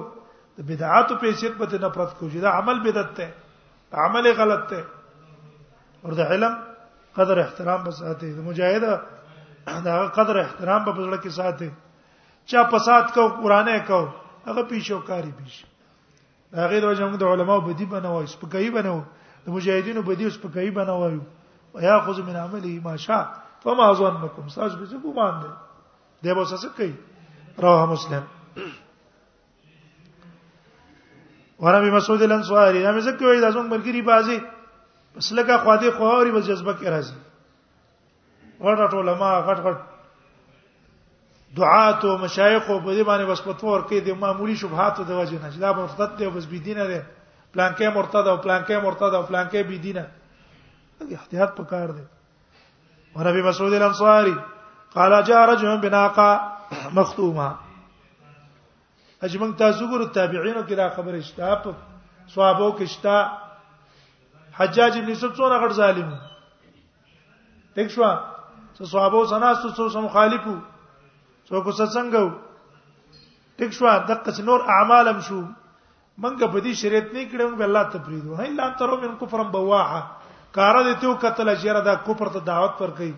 د 0.59 0.63
بدعاتو 0.69 1.15
په 1.21 1.27
حیثیت 1.35 1.55
به 1.59 1.79
نفرت 1.87 2.11
کو 2.19 2.29
چې 2.33 2.39
دا 2.47 2.51
عمل 2.63 2.79
بدعت 2.87 3.17
دی 3.17 3.27
عمل 4.07 4.31
غلط 4.39 4.71
دی 4.71 4.83
اور 6.05 6.13
د 6.19 6.35
علم 6.35 6.55
قدر 7.17 7.39
احترام 7.45 7.83
به 7.87 7.91
ساتي 8.03 8.31
د 8.35 8.39
مجاهد 8.49 8.83
دا 9.89 9.99
قدر 10.21 10.37
احترام 10.39 10.85
به 10.87 10.93
بزړه 10.93 11.19
کې 11.23 11.33
ساتي 11.41 11.71
چا 12.53 12.63
پسات 12.75 13.13
کو 13.19 13.27
قرانه 13.43 13.79
کو 13.91 14.01
هغه 14.47 14.63
پیشو 14.75 15.01
کاری 15.11 15.33
پیش 15.43 15.59
دا 16.55 16.69
غیر 16.69 16.85
وجه 16.85 17.13
موږ 17.13 17.19
د 17.25 17.35
علماو 17.35 17.61
بدی 17.69 17.85
بنوي 17.99 18.27
سپکای 18.39 18.71
بنو 18.79 18.97
د 19.45 19.49
مجاهدینو 19.59 20.03
بدی 20.13 20.31
سپکای 20.39 20.71
بنوي 20.81 21.21
وياخذ 21.75 22.21
من 22.31 22.37
عمله 22.47 22.81
ما 22.89 22.97
شاء 23.09 23.25
فما 23.67 23.93
ظنكم 24.03 24.49
ساج 24.59 24.77
به 24.83 25.05
ګمان 25.05 25.43
دی 25.45 25.51
دی 26.23 26.35
به 26.35 26.45
څه 26.45 26.67
کوي 26.83 26.93
رواه 27.61 27.87
مسلم 27.87 28.23
ورابي 31.59 31.91
مسعود 31.91 32.23
الانصاري 32.23 32.87
هم 32.91 32.99
زکه 33.01 33.25
وی 33.27 33.41
د 33.41 33.45
ازون 33.45 33.67
مرګري 33.71 34.03
بازي 34.05 34.41
بس 35.17 35.33
لکه 35.33 35.59
خواده 35.59 35.91
خوري 35.91 36.31
بس 36.33 36.45
جذبه 36.47 36.73
کې 36.73 36.89
راځي 36.95 37.15
ورته 38.61 38.97
علماء 39.01 39.43
غټ 39.47 39.59
غټ 39.67 39.79
دعات 41.57 42.05
او 42.05 42.19
مشایخ 42.19 42.71
او 42.71 42.81
په 42.81 42.91
دې 42.97 43.05
باندې 43.07 43.25
بس 43.31 43.41
پتور 43.45 43.81
کې 43.89 43.99
د 44.07 44.11
معمولی 44.21 44.57
شبهات 44.57 45.01
د 45.01 45.11
وجه 45.11 45.39
نه 45.43 45.59
دا 45.61 45.73
مرتد 45.73 46.17
دی 46.19 46.31
بس 46.31 46.45
بيدینه 46.47 46.87
دی 46.87 47.01
پلان 47.55 47.73
کې 47.75 47.95
مرتد 47.97 48.25
او 48.29 48.37
پلان 48.41 48.65
کې 48.65 48.85
مرتد 48.85 49.13
او 49.15 49.23
پلان 49.27 49.49
کې 49.49 49.57
بيدینه 49.69 50.07
احتیاط 51.15 51.57
پکار 51.57 51.89
دی 51.91 52.05
ورابي 53.17 53.43
مسعود 53.43 53.73
الانصاري 53.73 54.37
قال 54.95 55.23
جاء 55.25 55.47
رجل 55.51 55.81
بناقه 55.81 56.57
مختومه 56.95 57.49
اجمن 59.27 59.51
تاسو 59.61 59.87
ګور 59.91 60.03
تابعینو 60.17 60.63
کې 60.69 60.75
دا 60.81 60.89
خبره 60.97 61.21
شته 61.31 61.49
په 61.63 61.73
صحابه 62.35 62.69
کې 62.77 62.87
شته 62.93 63.17
حجاج 64.59 64.93
ابن 64.99 65.11
یوسف 65.13 65.33
څوره 65.39 65.57
غټ 65.63 65.73
ظالم 65.81 66.11
دیک 67.77 67.89
شو 67.97 68.05
څو 68.77 68.85
صحابه 68.93 69.25
سناستو 69.33 69.69
څو 69.79 69.89
سم 69.97 70.07
خالفو 70.19 70.55
څو 71.47 71.63
کو 71.63 71.71
څنګه 71.79 72.33
دیک 73.59 73.73
شو 73.79 73.87
د 74.11 74.23
قص 74.29 74.41
نور 74.51 74.61
اعمالم 74.79 75.21
شو 75.29 75.41
منګه 76.23 76.47
په 76.55 76.59
دې 76.65 76.73
شریعت 76.83 77.13
نه 77.15 77.23
کړم 77.35 77.57
به 77.61 77.65
الله 77.69 77.83
تفریدو 77.99 78.35
هی 78.41 78.51
لا 78.63 78.71
ترو 78.81 78.97
من 79.05 79.13
کفرم 79.21 79.51
بواعه 79.59 80.01
کار 80.57 80.75
دې 80.85 80.95
ته 81.05 81.19
کتل 81.23 81.49
چې 81.61 81.69
را 81.77 81.81
دا 81.93 81.95
کفر 82.09 82.33
ته 82.39 82.41
دعوت 82.53 82.75
ورکړي 82.83 83.13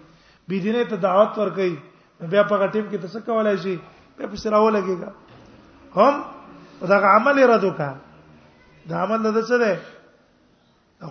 بيدینه 0.50 0.84
ته 0.92 0.96
دعوت 1.06 1.38
ورکړي 1.42 1.72
بیا 2.20 2.42
په 2.44 2.56
غټیم 2.56 2.86
کې 2.90 2.98
تاسو 2.98 3.20
کولای 3.26 3.56
شي 3.62 3.76
په 4.16 4.26
پسرا 4.32 4.58
ولګيګا 4.60 5.10
هم 5.96 6.14
دا 6.92 6.98
عمل 7.16 7.38
رد 7.50 7.64
وکا 7.64 7.92
دا 8.88 8.96
عمل 9.04 9.22
د 9.32 9.36
څه 9.48 9.56
ده 9.64 9.80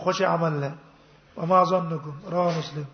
خوش 0.04 0.22
عمل 0.22 0.54
له 0.62 0.72
وما 1.38 1.64
ظنكم 1.66 2.14
رواه 2.32 2.58
مسلم 2.58 2.86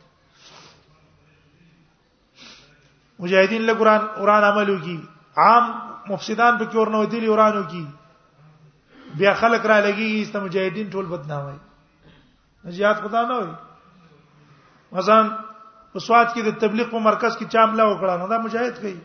مجاهدین 3.20 3.62
له 3.65 3.74
قران 3.74 4.02
قران 4.17 4.43
عمل 4.43 4.70
وکي 4.70 5.00
عام 5.43 5.63
مفسدان 6.10 6.58
په 6.58 6.65
کور 6.72 6.88
نه 6.89 6.98
ودیلی 7.00 7.28
ورانو 7.30 7.63
کی 7.72 7.86
بیا 9.17 9.34
خلک 9.34 9.65
را 9.65 9.80
لګي 9.82 10.22
است 10.22 10.36
مجاهدین 10.38 10.89
ټول 10.91 11.06
بدنامي 11.06 11.58
نجات 12.65 13.02
خدا 13.04 13.26
نه 13.28 13.38
وي 13.39 13.54
مثلا 14.98 15.22
په 15.98 16.06
سواد 16.06 16.28
کې 16.34 16.42
د 16.46 16.50
تبلیغ 16.62 16.90
په 16.94 17.00
مرکز 17.04 17.36
کې 17.38 17.46
چامله 17.58 17.84
وکړه 17.90 18.18
نو 18.22 18.26
دا 18.32 18.38
مجاهد 18.42 18.76
کوي 18.82 18.98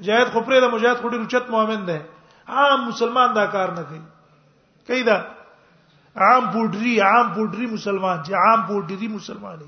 مجاهد 0.00 0.28
خو 0.32 0.40
پرې 0.48 0.60
دا 0.64 0.68
مجاهد 0.74 0.98
خو 1.02 1.08
ډیر 1.12 1.20
اوچت 1.26 1.46
مؤمن 1.54 1.80
دی 1.86 1.96
عام 2.60 2.84
مسلمان 2.90 3.32
دا 3.38 3.46
کار 3.54 3.72
نه 3.78 3.82
کوي 3.88 4.02
کوي 4.90 5.02
دا 5.08 5.16
عام 6.26 6.44
پوډری 6.52 6.92
عام 7.08 7.32
پوډری 7.34 7.66
مسلمان 7.74 8.20
چې 8.26 8.32
عام 8.44 8.60
پوډری 8.68 9.08
مسلمان 9.16 9.56
دی 9.62 9.66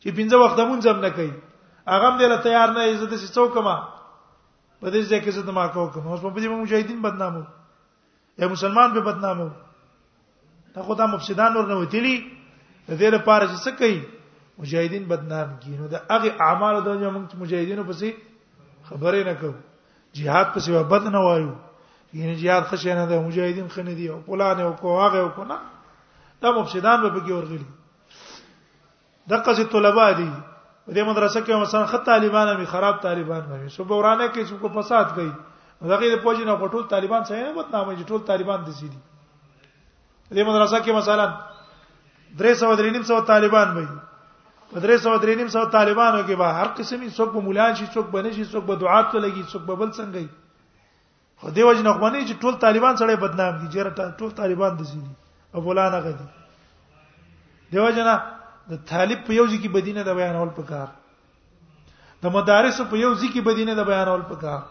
چې 0.00 0.08
پنځه 0.18 0.36
وخت 0.44 0.58
مونږ 0.70 0.82
هم 0.90 0.98
نه 1.04 1.10
کوي 1.16 1.34
هغه 1.92 2.06
هم 2.10 2.18
دلته 2.24 2.42
تیار 2.48 2.74
نه 2.76 2.80
عزت 2.92 3.14
سي 3.22 3.28
څوکما 3.32 3.76
په 4.80 4.88
دې 4.90 5.02
ځکه 5.12 5.28
چې 5.32 5.48
زما 5.48 5.64
کو 5.78 5.86
کوم 5.96 6.06
اوس 6.10 6.20
په 6.26 6.36
دې 6.44 6.60
مجاهدین 6.66 7.00
بدنامو 7.08 7.42
یا 8.44 8.48
مسلمان 8.56 8.92
به 8.98 9.04
بدنامو 9.08 9.48
دا 10.76 10.82
خدای 10.90 11.06
مفسدان 11.16 11.56
ورنه 11.60 11.80
وتیلی 11.80 12.16
د 12.90 12.98
دې 13.00 13.08
لپاره 13.16 13.44
چې 13.50 13.56
څه 13.64 13.70
کوي 13.80 13.98
مجاهدین 14.62 15.04
بدنام 15.10 15.50
کی 15.64 15.70
نو 15.80 15.88
د 15.90 16.06
هغه 16.12 16.30
اعمال 16.48 16.76
د 16.86 16.94
موږ 17.14 17.32
مجاهدینو 17.42 17.82
پسې 17.88 18.10
خبرې 18.88 19.22
نه 19.30 19.34
کوو 19.42 19.58
jihad 20.18 20.46
پسې 20.54 20.70
وبد 20.76 21.02
نه 21.14 21.20
وایو 21.26 21.52
یعنی 22.20 22.34
jihad 22.42 22.64
خشه 22.70 22.94
نه 23.00 23.04
ده 23.10 23.20
مجاهدین 23.26 23.68
خنه 23.74 23.94
دي 23.98 24.08
او 24.14 24.20
پلان 24.30 24.60
او 24.66 24.72
کوغه 24.80 25.18
او 25.26 25.28
کنه 25.36 25.56
دا 26.42 26.52
مفسدان 26.56 27.02
به 27.02 27.10
پکې 27.14 27.30
ورغلي 27.36 27.66
دغه 29.30 29.54
چې 29.54 29.64
طلبه 29.74 30.06
دي 30.22 30.30
د 30.90 30.98
مدرسې 30.98 31.40
کې 31.46 31.52
مثلا 31.66 31.84
خط 31.94 32.06
طالبان 32.10 32.48
می 32.60 32.66
خراب 32.72 32.98
طالبان 33.02 33.44
می 33.50 33.68
صبح 33.76 33.96
ورانه 34.00 34.26
کې 34.32 34.48
چې 34.48 34.56
کو 34.60 34.68
فساد 34.80 35.14
کوي 35.14 35.32
دغه 35.92 36.10
د 36.16 36.18
پوجي 36.26 36.42
نه 36.44 36.58
پټول 36.64 36.90
طالبان 36.94 37.22
څنګه 37.22 37.64
بدنامي 37.64 38.04
ټول 38.12 38.26
طالبان 38.32 38.64
دي 38.66 38.72
سي 38.80 38.88
دي 38.88 38.98
د 40.30 40.38
مدرسې 40.38 40.84
کې 40.84 40.90
مثلا 41.00 41.28
درې 42.38 42.54
سو 42.54 42.74
درې 42.76 42.90
نیم 42.92 43.02
سو 43.06 43.20
طالبان 43.30 43.68
وي 43.76 43.86
په 44.72 44.80
درې 44.80 44.96
سو 45.04 45.16
درې 45.22 45.34
نیم 45.38 45.48
سو 45.54 45.64
طالبانو 45.76 46.18
کې 46.26 46.34
به 46.34 46.54
هر 46.58 46.68
قسمي 46.80 47.08
څوک 47.16 47.32
به 47.36 47.40
مولان 47.46 47.74
شي 47.80 47.86
څوک 47.94 48.10
به 48.12 48.22
نشي 48.26 48.44
څوک 48.52 48.64
به 48.68 48.74
دعات 48.82 49.10
ته 49.12 49.18
لګي 49.24 49.42
څوک 49.54 49.62
به 49.70 49.74
بل 49.80 49.90
څنګه 49.98 50.20
وي 50.22 50.28
خو 51.40 51.50
دې 51.50 51.62
وجه 51.68 51.82
نه 51.86 51.92
غوڼې 52.00 52.22
چې 52.28 52.34
ټول 52.42 52.54
طالبان 52.66 52.96
سره 53.02 53.16
بدنام 53.24 53.56
دي 53.62 53.68
جره 53.76 54.10
ټول 54.22 54.30
طالبان 54.42 54.76
د 54.82 54.90
زیدي 54.90 55.10
او 55.54 55.60
مولانا 55.66 55.98
غدي 56.04 56.26
دیو 57.72 57.90
جنا 57.98 58.14
د 58.70 58.78
طالب 58.92 59.26
په 59.26 59.32
یو 59.38 59.46
ځکه 59.52 59.68
بدینه 59.78 60.02
د 60.10 60.16
بیانول 60.22 60.54
په 60.58 60.62
کار 60.70 60.88
د 62.26 62.34
مدارس 62.38 62.80
په 62.90 62.96
یو 63.04 63.12
ځکه 63.22 63.40
بدینه 63.50 63.74
د 63.80 63.88
بیانول 63.90 64.22
په 64.30 64.36
کار 64.44 64.62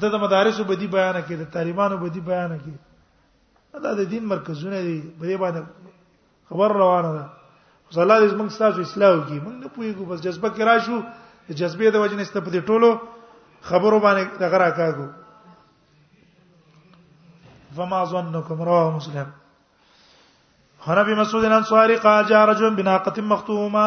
ته 0.00 0.08
د 0.10 0.14
مدارس 0.26 0.58
بدی 0.72 0.86
بیان 0.90 1.16
کړي 1.24 1.36
د 1.38 1.52
طالبانو 1.56 1.96
بدی 2.04 2.20
بیان 2.28 2.52
کړي 2.58 3.80
دا 3.86 3.92
د 4.02 4.10
دین 4.12 4.26
مرکزونه 4.34 4.82
دي 4.88 4.98
په 5.20 5.24
دې 5.26 5.38
باندې 5.42 5.89
خبر 6.50 6.68
روانه 6.68 7.12
ده 7.18 7.24
خو 7.90 8.00
الله 8.00 8.18
دې 8.28 8.34
موږ 8.34 8.50
تاسو 8.58 8.80
اسلام 8.82 9.18
کی 9.28 9.38
موږ 9.40 9.54
نه 9.62 9.68
پویګو 9.74 10.04
بس 10.10 10.20
جذبه 10.22 10.48
کې 10.54 10.62
راشو 10.70 10.98
جذبه 11.60 11.90
د 11.90 11.96
وجنه 12.02 12.22
استفدې 12.22 12.60
ټولو 12.68 12.90
خبرو 13.68 13.98
باندې 14.04 14.22
دغه 14.42 14.56
راکاګو 14.64 15.06
فما 17.76 18.04
ظنكم 18.04 18.62
رواه 18.62 18.96
مسلم 18.96 19.28
عن 20.86 20.98
ابي 20.98 21.14
مسعود 21.14 21.44
الانصاري 21.44 21.96
قال 21.96 22.26
جاء 22.26 22.46
رجل 22.48 22.74
بناقه 22.76 23.22
مختومه 23.22 23.86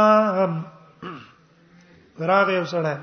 فراغ 2.17 2.49
یو 2.49 2.65
سره 2.65 2.99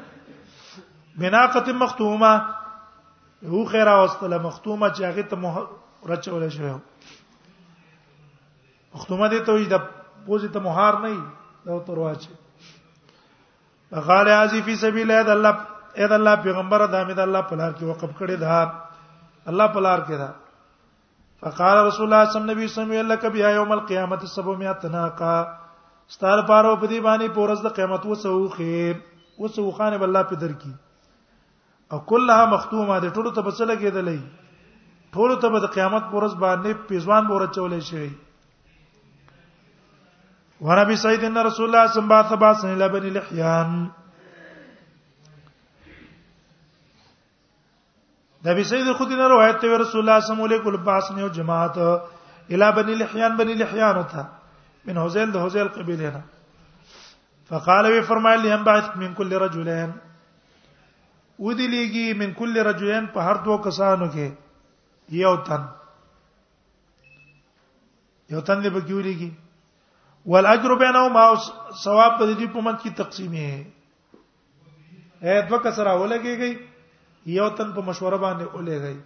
بناقه 1.19 1.73
مختومه 1.73 2.47
هو 3.47 3.65
خیر 3.65 3.87
واستله 3.89 4.39
مختومه 4.39 4.89
چې 4.89 5.03
هغه 5.03 5.23
ته 5.23 5.69
رچول 6.13 6.49
شوی 6.49 6.75
مختومه 8.95 9.29
دي 9.33 9.41
ته 9.49 9.55
د 9.73 9.89
پوزي 10.29 10.49
ته 10.57 10.61
مهار 10.69 10.95
نه 11.03 11.11
دا 11.69 11.79
تور 11.89 11.99
واچي 12.05 12.33
غال 14.07 14.29
عزی 14.37 14.61
فی 14.69 14.75
سبیل 14.83 15.11
الله 15.11 15.33
الله 15.37 15.53
اذا 16.07 16.17
الله 16.21 16.35
پیغمبر 16.47 16.87
د 16.95 17.03
امید 17.03 17.19
الله 17.25 17.43
په 17.51 17.55
لار 17.61 17.73
کې 17.75 17.93
وقف 17.93 18.23
کړی 18.23 18.45
دا 18.45 18.63
الله 19.53 19.67
په 19.77 19.81
لار 19.87 20.01
کې 20.07 20.17
دا 20.23 20.31
فقال 21.43 21.79
رسول 21.87 22.05
الله 22.05 22.25
صلی 22.31 22.41
الله 22.43 22.57
علیه 22.59 22.71
وسلم 22.73 23.13
لك 23.13 23.25
بیا 23.37 23.51
یوم 23.57 23.73
القیامت 23.79 24.27
700 24.35 24.75
تناقه 24.85 25.35
ستار 26.17 26.43
پاره 26.49 26.75
په 26.83 26.93
دې 26.93 27.07
باندې 27.07 27.35
پورز 27.39 27.63
د 27.67 27.75
قیامت 27.79 28.07
وسو 28.11 28.35
خیر 28.57 28.95
وسو 29.45 29.71
خان 29.81 29.97
بل 29.99 30.09
الله 30.11 30.29
په 30.33 30.43
در 30.43 30.55
کې 30.57 31.95
او 31.95 32.03
کله 32.13 32.45
مختومه 32.55 32.99
د 33.07 33.15
ټولو 33.15 33.35
ته 33.39 33.47
بسل 33.51 33.75
کېدلې 33.77 35.17
ټولو 35.19 35.39
ته 35.47 35.63
د 35.67 35.73
قیامت 35.79 36.11
پورز 36.17 36.35
باندې 36.45 36.89
پیزوان 36.93 37.31
بور 37.33 37.47
چولې 37.47 37.89
شي 37.93 38.11
وربي 40.61 40.97
سيد 40.97 41.25
ان 41.25 41.39
رسول 41.39 41.67
الله 41.67 41.87
صلى 41.87 42.05
الله 42.05 42.17
عليه 42.17 42.59
وسلم 42.59 42.75
الى 42.77 42.89
بني 42.89 43.11
لحيان 43.11 43.89
د 48.45 48.49
ابي 48.49 48.65
سيد 48.65 48.93
خدينا 48.99 49.29
روایت 49.29 49.57
ته 49.63 49.77
رسول 49.77 50.01
الله 50.01 50.21
صلى 50.21 50.35
الله 50.35 50.47
عليه 50.47 50.61
وسلم 50.63 50.85
باس 50.85 51.11
نه 51.13 51.29
جماعت 51.29 51.79
الى 52.51 52.73
بني 52.73 52.95
لحيان 52.97 53.37
بني 53.37 53.55
لحيان 53.55 54.05
تا 54.13 54.29
من 54.85 54.97
هوزيل 54.97 55.33
د 55.33 55.37
هوزيل 55.37 55.69
قبيله 55.69 56.11
نه 56.15 56.23
فقال 57.49 57.87
وي 57.87 58.03
فرمایلی 58.03 58.53
هم 58.55 58.65
بعث 58.65 58.97
من 58.97 59.15
كل 59.15 59.33
رجلين 59.37 59.93
ودلیږي 61.39 62.15
من 62.21 62.33
کل 62.33 62.57
رجلین 62.59 63.07
په 63.13 63.21
هر 63.31 63.35
دوه 63.45 63.63
کسانو 63.65 64.07
کې 64.13 64.29
یو 65.27 65.37
تن 65.37 65.63
یو 68.33 68.41
تن 68.41 68.63
دې 68.63 68.69
بګیولېږي 68.75 69.31
والاجر 70.27 70.75
بینهما 70.81 71.23
او 71.29 71.37
ثواب 71.85 72.13
په 72.19 72.25
دې 72.39 72.47
په 72.55 72.61
منځ 72.67 72.79
کې 72.83 72.91
تقسیمې 73.01 73.47
اے 75.25 75.41
دوه 75.49 75.59
کسره 75.67 75.95
ولګيږي 76.01 76.53
یو 77.37 77.49
تن 77.61 77.73
په 77.77 77.81
مشوره 77.87 78.19
باندې 78.19 78.45
ولګي 78.57 78.97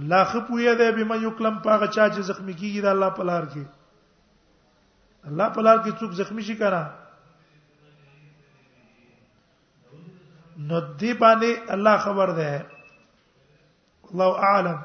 الله 0.00 0.24
خپوی 0.24 0.74
ده 0.74 0.92
به 0.92 1.04
مې 1.04 1.22
یکلم 1.28 1.58
پاغه 1.68 1.86
چا 1.86 2.08
چې 2.10 2.20
زخمی 2.32 2.52
کیږي 2.54 2.80
د 2.88 2.96
الله 2.96 3.10
په 3.20 3.28
لار 3.32 3.44
کې 3.52 3.64
الله 5.32 5.48
په 5.48 5.60
لار 5.68 5.78
کې 5.78 6.00
څوک 6.00 6.12
زخمی 6.24 6.42
شي 6.50 6.56
کنه 6.64 6.82
نو 10.70 10.80
دی 10.80 11.12
باندې 11.20 11.70
الله 11.76 11.98
خبر 12.06 12.30
ده 12.38 12.48
الله 14.08 14.50
اعلم 14.50 14.82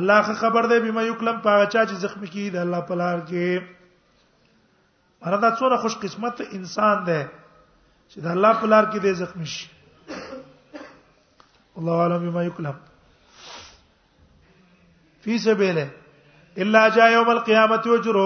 الله 0.00 0.34
خبر 0.42 0.66
ده 0.72 0.80
بما 0.84 1.02
یکلم 1.06 1.40
پاغه 1.46 1.64
چا 1.66 1.80
چې 1.86 1.94
زخمی 2.04 2.26
کی 2.34 2.44
ده 2.56 2.60
الله 2.66 2.80
پلار 2.90 3.22
کې 3.26 3.62
مردا 5.26 5.50
څوره 5.56 5.76
خوش 5.82 5.94
قسمت 6.04 6.36
انسان 6.52 7.02
ده 7.08 7.18
چې 8.08 8.18
ده 8.28 8.36
الله 8.36 8.60
پلار 8.62 8.84
کې 8.90 8.98
ده 9.06 9.12
زخمی 9.22 9.46
شي 9.56 9.66
الله 11.78 11.92
اعلم 12.06 12.24
بما 12.30 12.44
یکلم 12.48 12.74
فی 15.26 15.38
سبیله 15.44 15.86
الا 16.64 16.82
جاء 16.96 17.06
یوم 17.18 17.28
القیامت 17.34 17.86
وجرو 17.92 18.24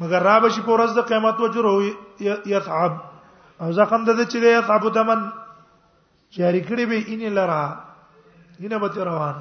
مگر 0.00 0.20
را 0.30 0.40
بشي 0.48 0.60
په 0.68 0.72
ورځ 0.76 0.98
د 1.00 1.06
قیامت 1.12 1.40
وجرو 1.46 1.76
یتعب 2.56 2.98
او 3.60 3.72
زخم 3.82 4.00
ده 4.10 4.18
چې 4.24 4.36
ده 4.48 4.52
یتعب 4.58 4.84
دمن 4.98 5.20
جاری 6.36 6.60
کړی 6.68 6.84
به 6.86 6.96
اني 7.14 7.28
لرا 7.38 7.62
اینه 8.60 8.78
به 8.78 9.04
روان 9.08 9.40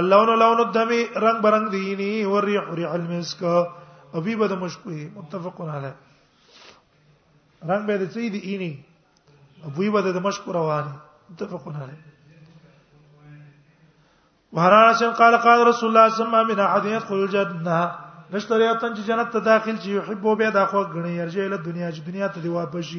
اللون 0.00 0.30
لون 0.38 0.60
الدم 0.60 0.90
رنگ 1.24 1.42
برنگ 1.46 1.68
دینی 1.76 2.24
وريح 2.26 2.60
ريح 2.74 2.90
المسك 2.92 3.42
ابي 4.14 4.36
بد 4.36 4.52
مشکوي 4.52 5.08
متفق 5.16 5.60
علی 5.60 5.90
رنگ 7.70 7.86
به 7.86 7.96
دي 7.98 8.06
څه 8.06 8.30
دی 8.36 8.38
اینی 8.38 8.84
ابوی 9.66 9.90
بد 9.90 10.06
د 10.16 10.24
مشک 10.28 10.42
روان 10.58 10.86
متفق 11.30 11.68
علی 11.82 11.98
وهرانه 14.52 15.10
قال 15.20 15.36
قال 15.36 15.66
رسول 15.68 15.88
الله 15.90 16.08
صلى 16.08 16.26
الله 16.26 16.38
عليه 16.38 16.46
وسلم 16.46 16.56
من 16.56 16.60
احد 16.64 16.84
يدخل 16.84 17.20
الجنه 17.20 17.94
نشتريات 18.32 18.80
چې 18.80 19.06
جنت 19.06 19.36
داخل 19.44 19.76
جي 19.78 19.94
يحبوا 19.96 20.34
بها 20.36 20.50
داخو 20.50 20.82
غني 20.82 21.12
يرجع 21.16 21.44
الى 21.46 21.54
الدنيا 21.54 21.90
چې 21.92 22.00
دنیا 22.06 22.26
ته 22.28 22.40
دی 22.40 22.48
واپس 22.48 22.94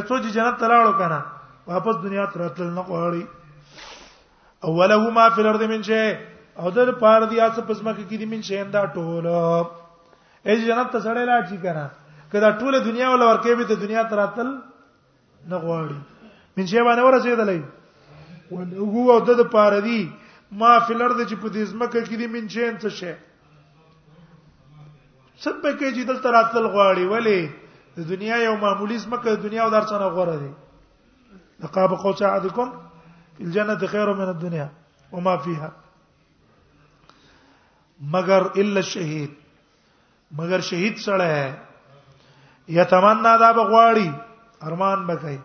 څو 0.00 0.18
چې 0.18 0.30
جنت 0.30 0.58
تلاړو 0.60 0.92
کنه 0.98 1.20
واپس 1.66 2.02
دنیا 2.02 2.24
ته 2.32 2.38
راتل 2.40 2.66
نه 2.74 2.82
غواړي 2.82 3.26
اوله 4.68 5.10
ما 5.18 5.28
فی 5.36 5.40
الارض 5.42 5.62
من 5.70 5.82
شی 5.82 6.06
او 6.56 6.70
در 6.70 6.90
پار 6.98 7.22
دی 7.30 7.40
اس 7.40 7.58
پس 7.68 7.82
مکه 7.84 8.02
کې 8.02 8.16
دی 8.18 8.24
من 8.26 8.42
شی 8.42 8.58
انده 8.58 8.92
ټول 8.94 9.26
ای 10.46 10.56
جنت 10.66 10.90
ته 10.92 10.98
سړی 10.98 11.24
لاړ 11.26 11.48
شي 11.50 11.56
کنه 11.62 11.88
کدا 12.32 12.50
ټول 12.58 12.82
دنیا 12.84 13.08
ولا 13.10 13.24
ورکه 13.30 13.54
به 13.56 13.64
ته 13.70 13.74
دنیا 13.74 14.02
ته 14.10 14.16
راتل 14.16 14.46
نه 15.48 15.56
غواړي 15.58 15.98
من 16.58 16.66
شی 16.66 16.78
باندې 16.78 17.02
ورسېدلې 17.06 17.62
ولهو 18.50 19.12
او 19.12 19.20
د 19.42 19.50
پار 19.56 19.80
دی 19.88 20.00
ما 20.52 20.78
فی 20.86 20.94
الارض 20.94 21.20
چې 21.20 21.34
په 21.34 21.48
دې 21.48 21.64
ځمکه 21.64 22.00
کې 22.00 22.16
دی 22.18 22.26
من 22.26 22.48
شی 22.48 22.70
څه 22.70 22.88
شی 23.00 23.14
سبه 25.44 25.72
کې 25.72 25.94
چې 25.94 26.02
دلته 26.10 26.30
راتل 26.32 26.64
غواړي 26.66 27.06
ولی 27.12 27.42
د 27.96 28.00
دنیا 28.10 28.36
یو 28.42 28.54
معمولی 28.60 28.98
سمکه 29.04 29.30
د 29.34 29.38
دنیا 29.46 29.62
او 29.64 29.70
درڅنه 29.70 30.08
غوړه 30.14 30.36
دي 30.42 30.52
لقاب 31.62 31.90
قوس 32.02 32.22
احدکم 32.28 32.68
فی 33.36 33.44
الجنه 33.44 33.86
خیر 33.92 34.12
من 34.20 34.28
الدنيا 34.32 34.68
وما 35.12 35.36
فيها 35.44 35.70
مگر 38.16 38.42
الا 38.60 38.80
الشهید 38.80 39.32
مگر 40.40 40.60
شهید 40.70 40.96
سره 41.06 41.26
ہے 41.26 41.48
یتمنا 42.78 43.36
دا 43.44 43.50
بغواړي 43.60 44.10
ارمان 44.70 45.06
بکای 45.06 45.38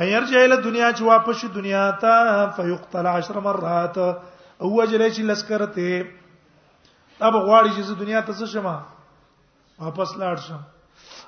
ایر 0.00 0.24
جهل 0.30 0.56
دنیا 0.64 0.88
چې 0.92 1.02
واپس 1.12 1.44
دنیا 1.54 1.84
ته 2.06 2.40
فیقتل 2.56 3.06
عشر 3.16 3.40
مرات 3.50 3.98
او 4.06 4.74
اجر 4.82 5.08
چې 5.08 5.20
لسکرته 5.20 6.06
دا 7.20 7.30
بغواړي 7.30 7.70
چې 7.76 7.98
دنیا 7.98 8.20
ته 8.26 8.32
څه 8.32 8.46
شمه 8.56 8.78
واپس 9.86 10.14
لاړ 10.22 10.36
شم 10.48 10.60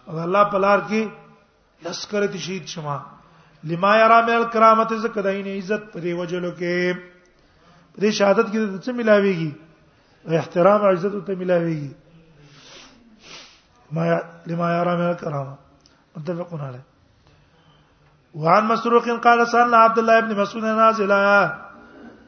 او 0.08 0.16
الله 0.24 0.42
په 0.52 0.58
لار 0.64 0.78
کې 0.88 1.02
لشکره 1.84 2.26
دي 2.32 2.38
شهید 2.46 2.64
شما 2.74 2.96
لما 3.70 3.90
یرا 3.96 4.18
مل 4.26 4.44
کرامت 4.52 4.90
زکه 5.06 5.20
داینه 5.28 5.52
عزت 5.60 5.82
پرې 5.94 6.12
وجلو 6.20 6.50
کې 6.60 6.74
پرې 7.94 8.10
شهادت 8.18 8.46
کې 8.52 8.58
څه 8.84 8.92
ملاويږي 9.00 9.50
احترام 10.40 10.80
او 10.82 10.88
عزت 10.96 11.12
ته 11.30 11.34
ملاويږي 11.42 11.90
ما 13.94 14.02
لما 14.52 14.66
یرا 14.78 14.94
مل 15.00 15.14
کرامت 15.24 15.58
متفقون 16.16 16.60
علیه 16.68 16.84
وعن 18.42 18.62
مسروق 18.66 19.06
قال 19.22 19.40
سألنا 19.52 19.78
عبد 19.84 19.98
الله 19.98 20.16
ابن 20.18 20.32
مسعود 20.40 20.64
نازلا 20.64 21.18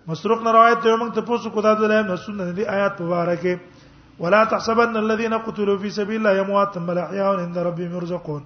مسروق 0.06 0.40
نے 0.42 0.50
روایت 0.58 0.78
ته 0.82 0.96
موږ 0.96 1.14
ته 1.18 1.22
پوښتنه 1.32 1.50
کوله 1.56 1.72
د 1.74 2.10
مسعود 2.12 2.34
نه 2.40 2.44
دی 2.58 2.64
آیات 2.66 2.92
په 2.98 3.04
اړه 3.04 3.36
کې 3.42 3.52
ولا 4.22 4.44
تحسبن 4.44 4.96
الذين 4.96 5.34
قتلوا 5.34 5.78
في 5.82 5.90
سبيل 5.90 6.16
الله 6.22 6.40
اموات 6.40 6.78
بل 6.78 6.98
احياء 6.98 7.30
عند 7.40 7.58
ربهم 7.58 7.92
يرزقون 7.94 8.44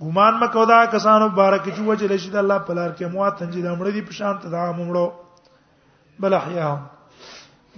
ګومان 0.00 0.34
مکو 0.40 0.64
دا 0.64 0.84
کسانو 0.92 1.28
مبارک 1.28 1.64
چې 1.68 1.86
وجه 1.90 2.08
لشي 2.12 2.30
د 2.32 2.36
الله 2.40 2.58
په 2.66 2.74
لار 2.78 2.90
کې 2.90 3.04
اموات 3.06 3.38
تنجي 3.38 3.62
د 3.62 3.70
امر 3.72 3.88
دي 3.96 4.02
په 4.10 4.16
شان 4.18 4.34
ته 4.42 4.48
دا 4.54 4.64
ممړو 4.80 5.04
بل 6.24 6.34
احیاء 6.38 6.74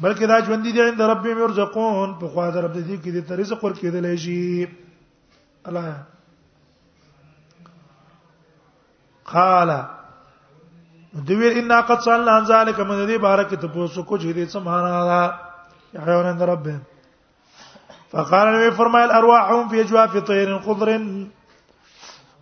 بلکې 0.02 0.32
دا 0.32 0.38
ژوند 0.48 0.66
دي 0.68 0.82
عند 0.86 1.00
ربهم 1.12 1.38
يرزقون 1.44 2.16
په 2.22 2.28
خوا 2.34 2.46
د 2.56 2.64
رب 2.66 2.74
دي 2.78 2.96
کې 2.98 3.26
د 3.30 3.40
رزق 3.42 3.62
ورکېدل 3.66 4.16
شي 4.22 4.66
الله 5.70 5.92
قال 9.34 9.72
دوی 11.32 11.52
ان 11.60 11.76
قد 11.92 12.02
صلى 12.08 12.36
ان 12.40 12.50
ذلك 12.52 12.80
من 12.90 13.04
دي 13.12 13.18
بارک 13.28 13.54
ته 13.54 13.72
پوسو 13.78 14.02
کو 14.02 14.18
چې 14.24 14.36
دې 14.40 14.56
سمانا 14.56 15.46
يحيون 15.94 16.26
عند 16.26 16.42
ربهم 16.42 16.80
فقال 18.10 18.46
النبي 18.48 18.70
فرمى 18.76 19.04
الارواحهم 19.04 19.68
في 19.68 19.80
اجواف 19.80 20.16
طير 20.28 20.58
خضر 20.62 20.90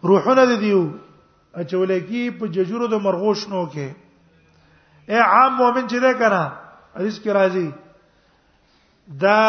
روحنا 0.04 0.44
د 0.44 0.60
دیو 0.60 0.82
اچولې 1.60 1.98
کی 2.08 2.30
په 2.38 2.46
ججورو 2.54 2.86
د 2.86 2.94
مرغوش 3.04 3.48
نو 3.48 3.66
کې 3.72 3.88
اے 5.10 5.14
إيه 5.14 5.22
عام 5.32 5.54
مؤمن 5.60 5.88
چې 5.88 5.98
ده 6.04 6.12
کنه 6.20 6.42
حدیث 6.96 7.18
کې 7.20 7.30
راځي 7.38 7.68
دا 9.08 9.40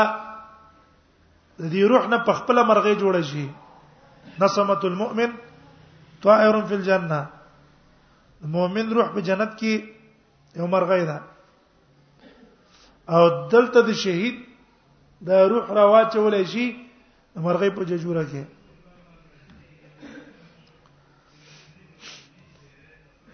د 1.59 1.63
دې 1.71 1.83
روح 1.91 2.07
نه 2.07 2.17
په 2.23 2.33
خپل 2.39 2.55
مرغې 2.71 2.95
جوړ 2.99 3.21
شي 3.21 3.47
نسمه 4.41 4.79
المؤمن 4.83 5.31
طائر 6.23 6.61
فی 6.69 6.75
الجنه 6.75 7.21
المؤمن 8.43 8.89
روح 8.93 9.07
په 9.13 9.19
جنت 9.31 9.53
کې 9.59 9.83
یو 10.57 10.67
مرغې 10.67 11.01
ده 11.09 11.19
او 13.17 13.23
دلته 13.51 13.81
د 13.85 13.91
شهید 14.03 14.35
د 15.27 15.45
روح 15.51 15.65
روا 15.79 16.01
چولې 16.13 16.43
شي 16.55 16.65
مرغې 17.43 17.69
په 17.77 17.83
ججوره 17.91 18.23
کې 18.31 18.43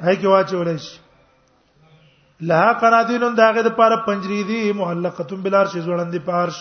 هاي 0.05 0.15
کې 0.21 0.27
واچولې 0.33 0.77
شي 0.83 0.97
لها 2.51 2.71
قنادینون 2.83 3.35
داغه 3.39 3.61
د 3.67 3.75
پاره 3.79 3.97
پنجری 4.05 4.39
دي 4.51 4.59
معلقتون 4.81 5.41
بلار 5.47 5.65
شي 5.73 5.79
زوړندې 5.85 6.19
پارش 6.29 6.57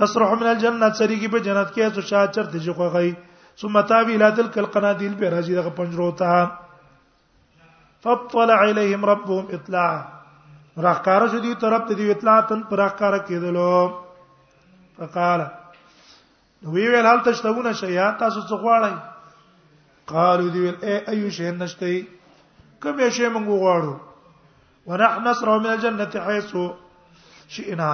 تصرح 0.00 0.34
من 0.40 0.46
الجنه 0.52 0.90
سریږي 0.98 1.28
په 1.36 1.46
جنت 1.46 1.72
کې 1.74 1.82
اسو 1.86 2.00
شاه 2.10 2.26
چرته 2.34 2.58
چې 2.64 2.70
خوغی 2.70 3.14
ثم 3.62 3.80
تابي 3.94 4.14
الى 4.18 4.30
تلك 4.42 4.58
القناديل 4.64 5.14
به 5.22 5.30
راځي 5.36 5.54
دغه 5.60 5.70
پنجرو 5.80 6.10
ته 6.12 6.50
فطلع 8.06 8.58
اليهم 8.70 9.04
ربهم 9.12 9.44
اطلاعا 9.58 10.04
راخکار 10.82 11.26
شو 11.32 11.38
دی 11.44 11.54
طرف 11.60 11.82
ته 11.88 11.94
دی 11.94 12.10
اطلاعاتن 12.10 12.60
پر 12.68 12.76
راخکار 12.76 13.14
کېدلو 13.28 13.72
فقال 14.96 15.40
وی 16.72 16.88
ویل 16.88 17.06
هل 17.06 17.20
تشتهونه 17.28 17.72
شیا 17.80 18.10
تاسو 18.22 18.40
څه 18.48 18.56
غواړئ 18.62 18.94
قالو 20.12 20.48
دی 20.48 20.60
ویل 20.60 20.76
ای 20.86 20.96
ایو 21.12 21.30
شی 21.36 21.50
نشته 21.50 22.06
کوم 22.82 23.00
شی 23.10 23.28
موږ 23.28 23.48
غواړو 23.62 23.94
ونحن 24.86 25.24
نسر 25.28 25.48
من 25.58 25.66
الجنه 25.66 26.24
حيث 26.26 26.52
شئنا 27.54 27.92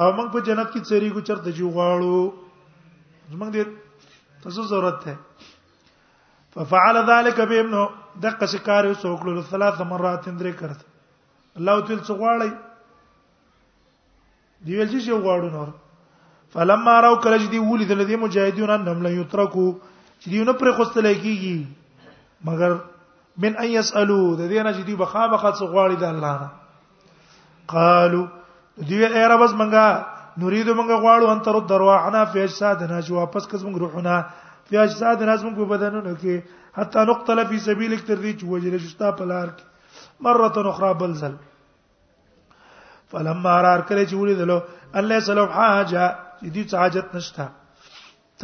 او 0.00 0.12
موږ 0.16 0.26
په 0.32 0.38
جنت 0.46 0.68
کې 0.72 0.80
چری 0.88 1.08
کو 1.14 1.20
چرته 1.20 1.50
جو 1.60 1.68
غواړو 1.70 2.32
موږ 3.38 3.50
دې 3.54 3.64
تاسو 4.42 4.62
ضرورت 4.74 5.00
ده 5.04 5.16
ففعل 6.58 7.00
ذلك 7.12 7.40
بابنه 7.54 7.86
دقه 8.26 8.46
شکار 8.54 8.84
وسوکلو 8.90 9.42
ثلاث 9.54 9.80
مرات 9.94 10.28
اندري 10.34 10.52
کرته 10.60 10.94
الله 11.58 11.80
تل 11.88 11.98
څو 12.06 12.14
غواړي 12.20 12.50
دی 14.66 14.72
ویل 14.76 14.88
چې 15.04 15.20
غواړو 15.24 15.48
نور 15.56 15.68
فلما 16.56 16.96
راو 17.04 17.16
کله 17.26 17.36
چې 17.42 17.48
دی 17.54 17.58
ولید 17.68 17.92
لدی 18.00 18.16
مجاهدون 18.24 18.70
انهم 18.74 19.02
لا 19.06 19.10
یترکو 19.14 19.66
چې 20.20 20.26
دیونه 20.34 20.52
پر 20.62 20.72
خوستل 20.80 21.06
کیږي 21.22 21.56
مگر 22.48 22.72
من 23.44 23.56
ان 23.64 23.68
يسالو 23.78 24.18
د 24.36 24.40
دې 24.50 24.60
نه 24.66 24.72
چې 24.76 24.82
دی 24.88 24.94
بخامخه 25.02 25.50
څو 25.60 25.64
غواړي 25.72 25.96
د 25.96 26.04
الله 26.04 26.36
نه 26.40 26.50
قالو 27.76 28.28
دی 28.90 28.98
ویل 29.02 29.14
اے 29.16 29.24
رب 29.34 29.42
اس 29.46 29.54
منګه 29.60 30.42
نريد 30.42 30.68
منګه 30.72 30.96
غواړو 31.04 31.26
ان 31.34 31.40
تر 31.46 31.58
درواعنا 31.74 32.24
فی 32.34 32.40
اجسادنا 32.42 32.98
چې 33.02 33.10
واپس 33.20 33.48
کس 33.52 33.62
موږ 33.64 33.78
روحونه 33.78 34.24
فی 34.68 34.76
اجسادنا 34.76 35.36
زموږ 35.44 35.56
په 35.56 35.72
بدنونو 35.74 36.16
کې 36.24 36.64
حتی 36.80 37.04
نقتل 37.12 37.42
فی 37.50 37.58
سبیلک 37.68 38.04
تر 38.10 38.16
دې 38.16 38.32
چې 38.40 38.44
وجل 38.44 38.78
شتا 38.88 39.10
په 39.22 39.30
لار 39.32 39.48
کې 39.54 39.74
مره 40.20 40.68
اخرى 40.70 40.94
بلزل 40.94 41.34
فلما 43.12 43.56
رار 43.62 43.80
کله 43.88 44.04
چې 44.06 44.14
ولیدلو 44.20 44.60
الله 45.00 45.20
سلام 45.26 45.48
حاجه 45.56 46.06
دې 46.42 46.64
څه 46.70 46.76
حاجت 46.84 47.14
نشته 47.14 47.48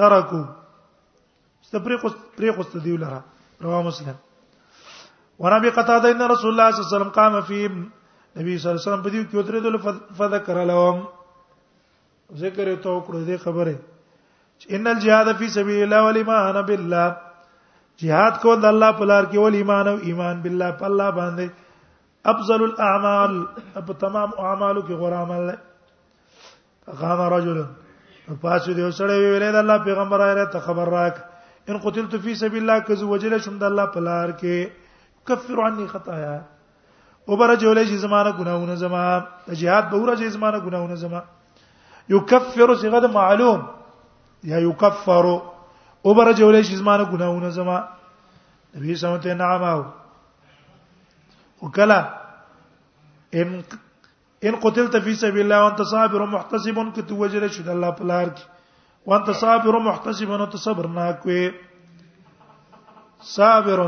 ترکو 0.00 0.42
استبرق 1.62 2.04
استبرق 2.10 2.58
استدیو 2.64 2.96
لره 3.04 3.22
رواه 3.68 3.82
مسلم 3.88 4.14
ورابي 5.38 5.70
قتاده 5.78 6.10
ان 6.10 6.22
رسول 6.34 6.50
الله 6.50 6.70
صلى 6.70 6.78
الله 6.78 6.88
عليه 6.88 6.96
وسلم 6.98 7.10
قام 7.18 7.40
في 7.40 7.66
نبی 8.40 8.58
صلی 8.58 8.70
الله 8.70 8.82
علیه 8.82 8.88
وسلم 8.90 9.02
په 9.02 9.10
دې 9.16 9.20
کې 9.30 9.34
وترېدل 9.34 9.76
فذكر 10.22 10.64
لهم 10.64 11.08
ذکر 12.42 12.68
یو 12.68 12.76
تو 12.76 12.94
کړو 13.00 13.26
دې 13.28 13.36
خبره 13.42 13.78
ان 14.76 14.86
الجهاد 14.94 15.36
فی 15.38 15.48
سبیل 15.56 15.82
الله 15.82 16.02
والایمان 16.06 16.62
بالله 16.62 17.16
جهاد 18.02 18.38
کول 18.42 18.62
د 18.62 18.72
الله 18.72 18.92
په 19.00 19.04
لار 19.12 19.24
کې 19.24 19.38
ول 19.44 19.54
ایمان 19.62 19.88
او 19.94 19.98
ایمان 20.10 20.40
بالله 20.46 20.70
په 20.82 20.90
الله 20.90 21.10
باندې 21.18 21.50
افضل 22.30 22.62
الاعمال 22.64 23.40
په 23.74 23.92
تمام 24.00 24.28
اعمالو 24.44 24.80
کې 24.80 24.94
غوړه 24.94 25.22
عمل 25.22 25.48
دی 25.50 26.92
غام 27.00 27.20
رجل 27.32 27.58
پاسو 28.40 28.72
دی 28.78 28.90
سره 28.98 29.16
ویل 29.22 29.44
د 29.44 29.56
الله 29.62 29.78
پیغمبر 29.86 30.18
راي 30.24 30.46
ته 30.54 30.60
خبر 30.66 30.86
راک 30.96 31.16
ان 31.70 31.78
قتلت 31.82 32.14
فی 32.24 32.34
سبیل 32.42 32.62
الله 32.62 32.86
کز 32.88 33.02
وجل 33.14 33.38
شم 33.46 33.56
د 33.62 33.66
الله 33.68 33.86
پلار 33.94 34.04
لار 34.04 34.28
کې 34.42 35.30
کفر 35.30 35.62
عني 35.68 35.86
خطایا 35.92 36.34
او 37.26 37.36
بر 37.36 37.48
رجل 37.52 37.76
چې 37.84 37.94
زمانه 38.06 38.32
ګناونه 38.40 38.74
زما 38.82 39.02
جهاد 39.48 39.88
به 39.94 39.98
ورځ 39.98 40.22
زمانه 40.38 40.58
ګناونه 40.58 40.94
زما 40.94 41.22
یکفر 42.12 42.74
صيغه 42.84 43.06
معلوم 43.14 43.66
یا 44.52 44.58
یکفر 44.68 45.26
او 45.32 46.14
بر 46.14 46.26
رجل 46.26 46.62
چې 46.62 46.74
زمانه 46.84 47.04
ګناونه 47.04 47.48
زما 47.58 47.80
نبی 48.74 48.94
سمته 49.02 49.34
نعمه 49.42 49.74
وکلا 51.62 51.98
ان 53.40 53.60
ان 54.48 54.54
قتلت 54.62 54.96
فی 55.04 55.14
سبیل 55.18 55.42
الله 55.42 55.64
وانت 55.64 55.80
صابر 55.90 56.24
محتسب 56.30 56.78
که 56.94 57.02
تو 57.08 57.16
وجره 57.16 57.48
شو 57.56 57.62
د 57.62 57.68
الله 57.74 57.90
په 58.00 58.04
لار 58.10 58.32
کې 58.38 59.12
وانت 59.12 59.42
صابر 59.42 59.76
محتسب 59.84 60.32
نو 60.40 60.46
ته 60.54 60.62
صبر 60.62 60.88
نه 60.96 61.12
کوي 61.26 61.42
صابر 63.34 63.82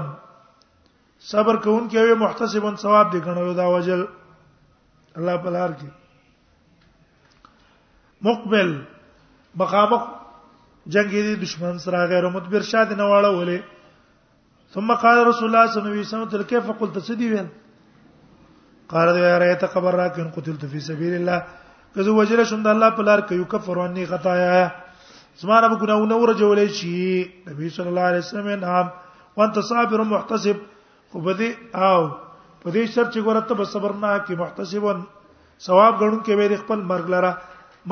صبر 1.30 1.58
کوون 1.64 1.88
کې 1.88 2.08
وي 2.08 2.14
محتسبن 2.22 2.76
ثواب 2.84 3.10
دی 3.12 3.22
غنلو 3.26 3.52
دا 3.62 3.66
وجل 3.74 4.04
الله 5.16 5.42
په 5.48 5.56
لار 5.58 5.74
کې 5.82 7.58
مقبل 8.30 8.72
مخامخ 9.64 10.06
جنگی 10.96 11.22
دي 11.26 11.34
دشمن 11.44 11.78
سره 11.88 12.06
غیر 12.14 12.28
متبر 12.38 12.68
شاد 12.70 12.92
نه 12.94 13.10
واړه 13.10 13.34
ولې 13.40 14.72
ثم 14.78 14.94
قال 15.04 15.26
رسول 15.26 15.48
الله 15.48 15.72
صلی 15.74 15.82
الله 15.82 15.92
علیه 15.92 16.08
وسلم 16.08 16.32
تل 16.38 16.48
كيف 16.54 16.70
قلت 16.84 17.02
سدي 17.10 17.32
ویل 17.34 17.52
قال 18.94 19.08
دې 19.14 19.20
یاره 19.30 19.46
ایت 19.52 19.62
قبر 19.74 19.92
راکن 19.98 20.28
قتلت 20.34 20.64
فی 20.72 20.80
سبیل 20.88 21.14
الله 21.18 21.38
کزه 21.94 22.10
وجل 22.18 22.40
شم 22.50 22.60
د 22.66 22.70
الله 22.74 22.90
په 22.98 23.02
لار 23.08 23.20
کې 23.26 23.34
یو 23.40 23.44
کفر 23.54 23.76
ونی 23.80 24.04
خطایا 24.10 24.52
زما 25.42 25.56
رب 25.64 25.74
ګناونه 25.82 26.14
ورجولې 26.24 26.66
شي 26.80 27.54
نبی 27.54 27.68
صلی 27.78 27.90
الله 27.94 28.06
علیه 28.10 28.22
وسلم 28.24 28.48
نام 28.66 28.92
وانت 29.40 29.58
صابر 29.72 30.04
محتسب 30.12 30.62
خو 31.14 31.20
بده 31.26 31.48
او 31.86 31.98
په 32.62 32.68
دې 32.74 32.84
شرط 32.94 33.10
چې 33.14 33.20
ګورته 33.28 33.54
به 33.62 33.66
صبر 33.72 33.96
نه 34.04 34.12
کې 34.26 34.34
محتسبون 34.44 35.02
ثواب 35.66 35.98
غړون 35.98 36.22
کې 36.24 36.34
به 36.42 36.62
خپل 36.62 36.86
مرګ 36.94 37.18
لره 37.18 37.32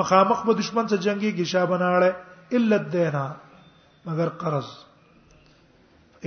مخامخ 0.05 0.47
به 0.49 0.55
دشمن 0.63 0.89
سره 0.97 1.05
جنگي 1.11 1.35
گشا 1.43 1.65
بناړې 1.75 2.59
الا 2.61 2.77
الدینا 2.85 3.27
مگر 4.09 4.29
قرض 4.47 4.71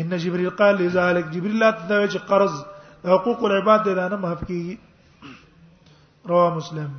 ان 0.04 0.18
جبريل 0.28 0.50
قال 0.64 0.80
لذلك 0.86 1.32
جبريل 1.40 1.60
لا 1.70 1.76
تدوي 1.82 2.24
قرض 2.34 2.64
حقوق 3.14 3.44
العباد 3.46 3.80
د 3.88 3.90
نه 4.12 4.16
معاف 4.24 4.40
کیږي 4.48 4.76
روا 6.30 6.46
مسلم 6.58 6.92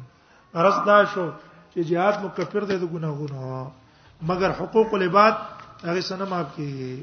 ارز 0.62 0.76
دا 0.86 0.98
شو 1.14 1.26
چې 1.74 1.78
jihad 1.88 2.16
مکفر 2.24 2.62
دی 2.70 2.76
د 2.82 2.92
ګناهونو 2.94 3.70
مگر 4.30 4.50
حقوق 4.60 4.94
العباد 4.98 5.34
هغه 5.86 6.00
سره 6.12 6.24
معاف 6.34 6.48
کیږي 6.56 6.96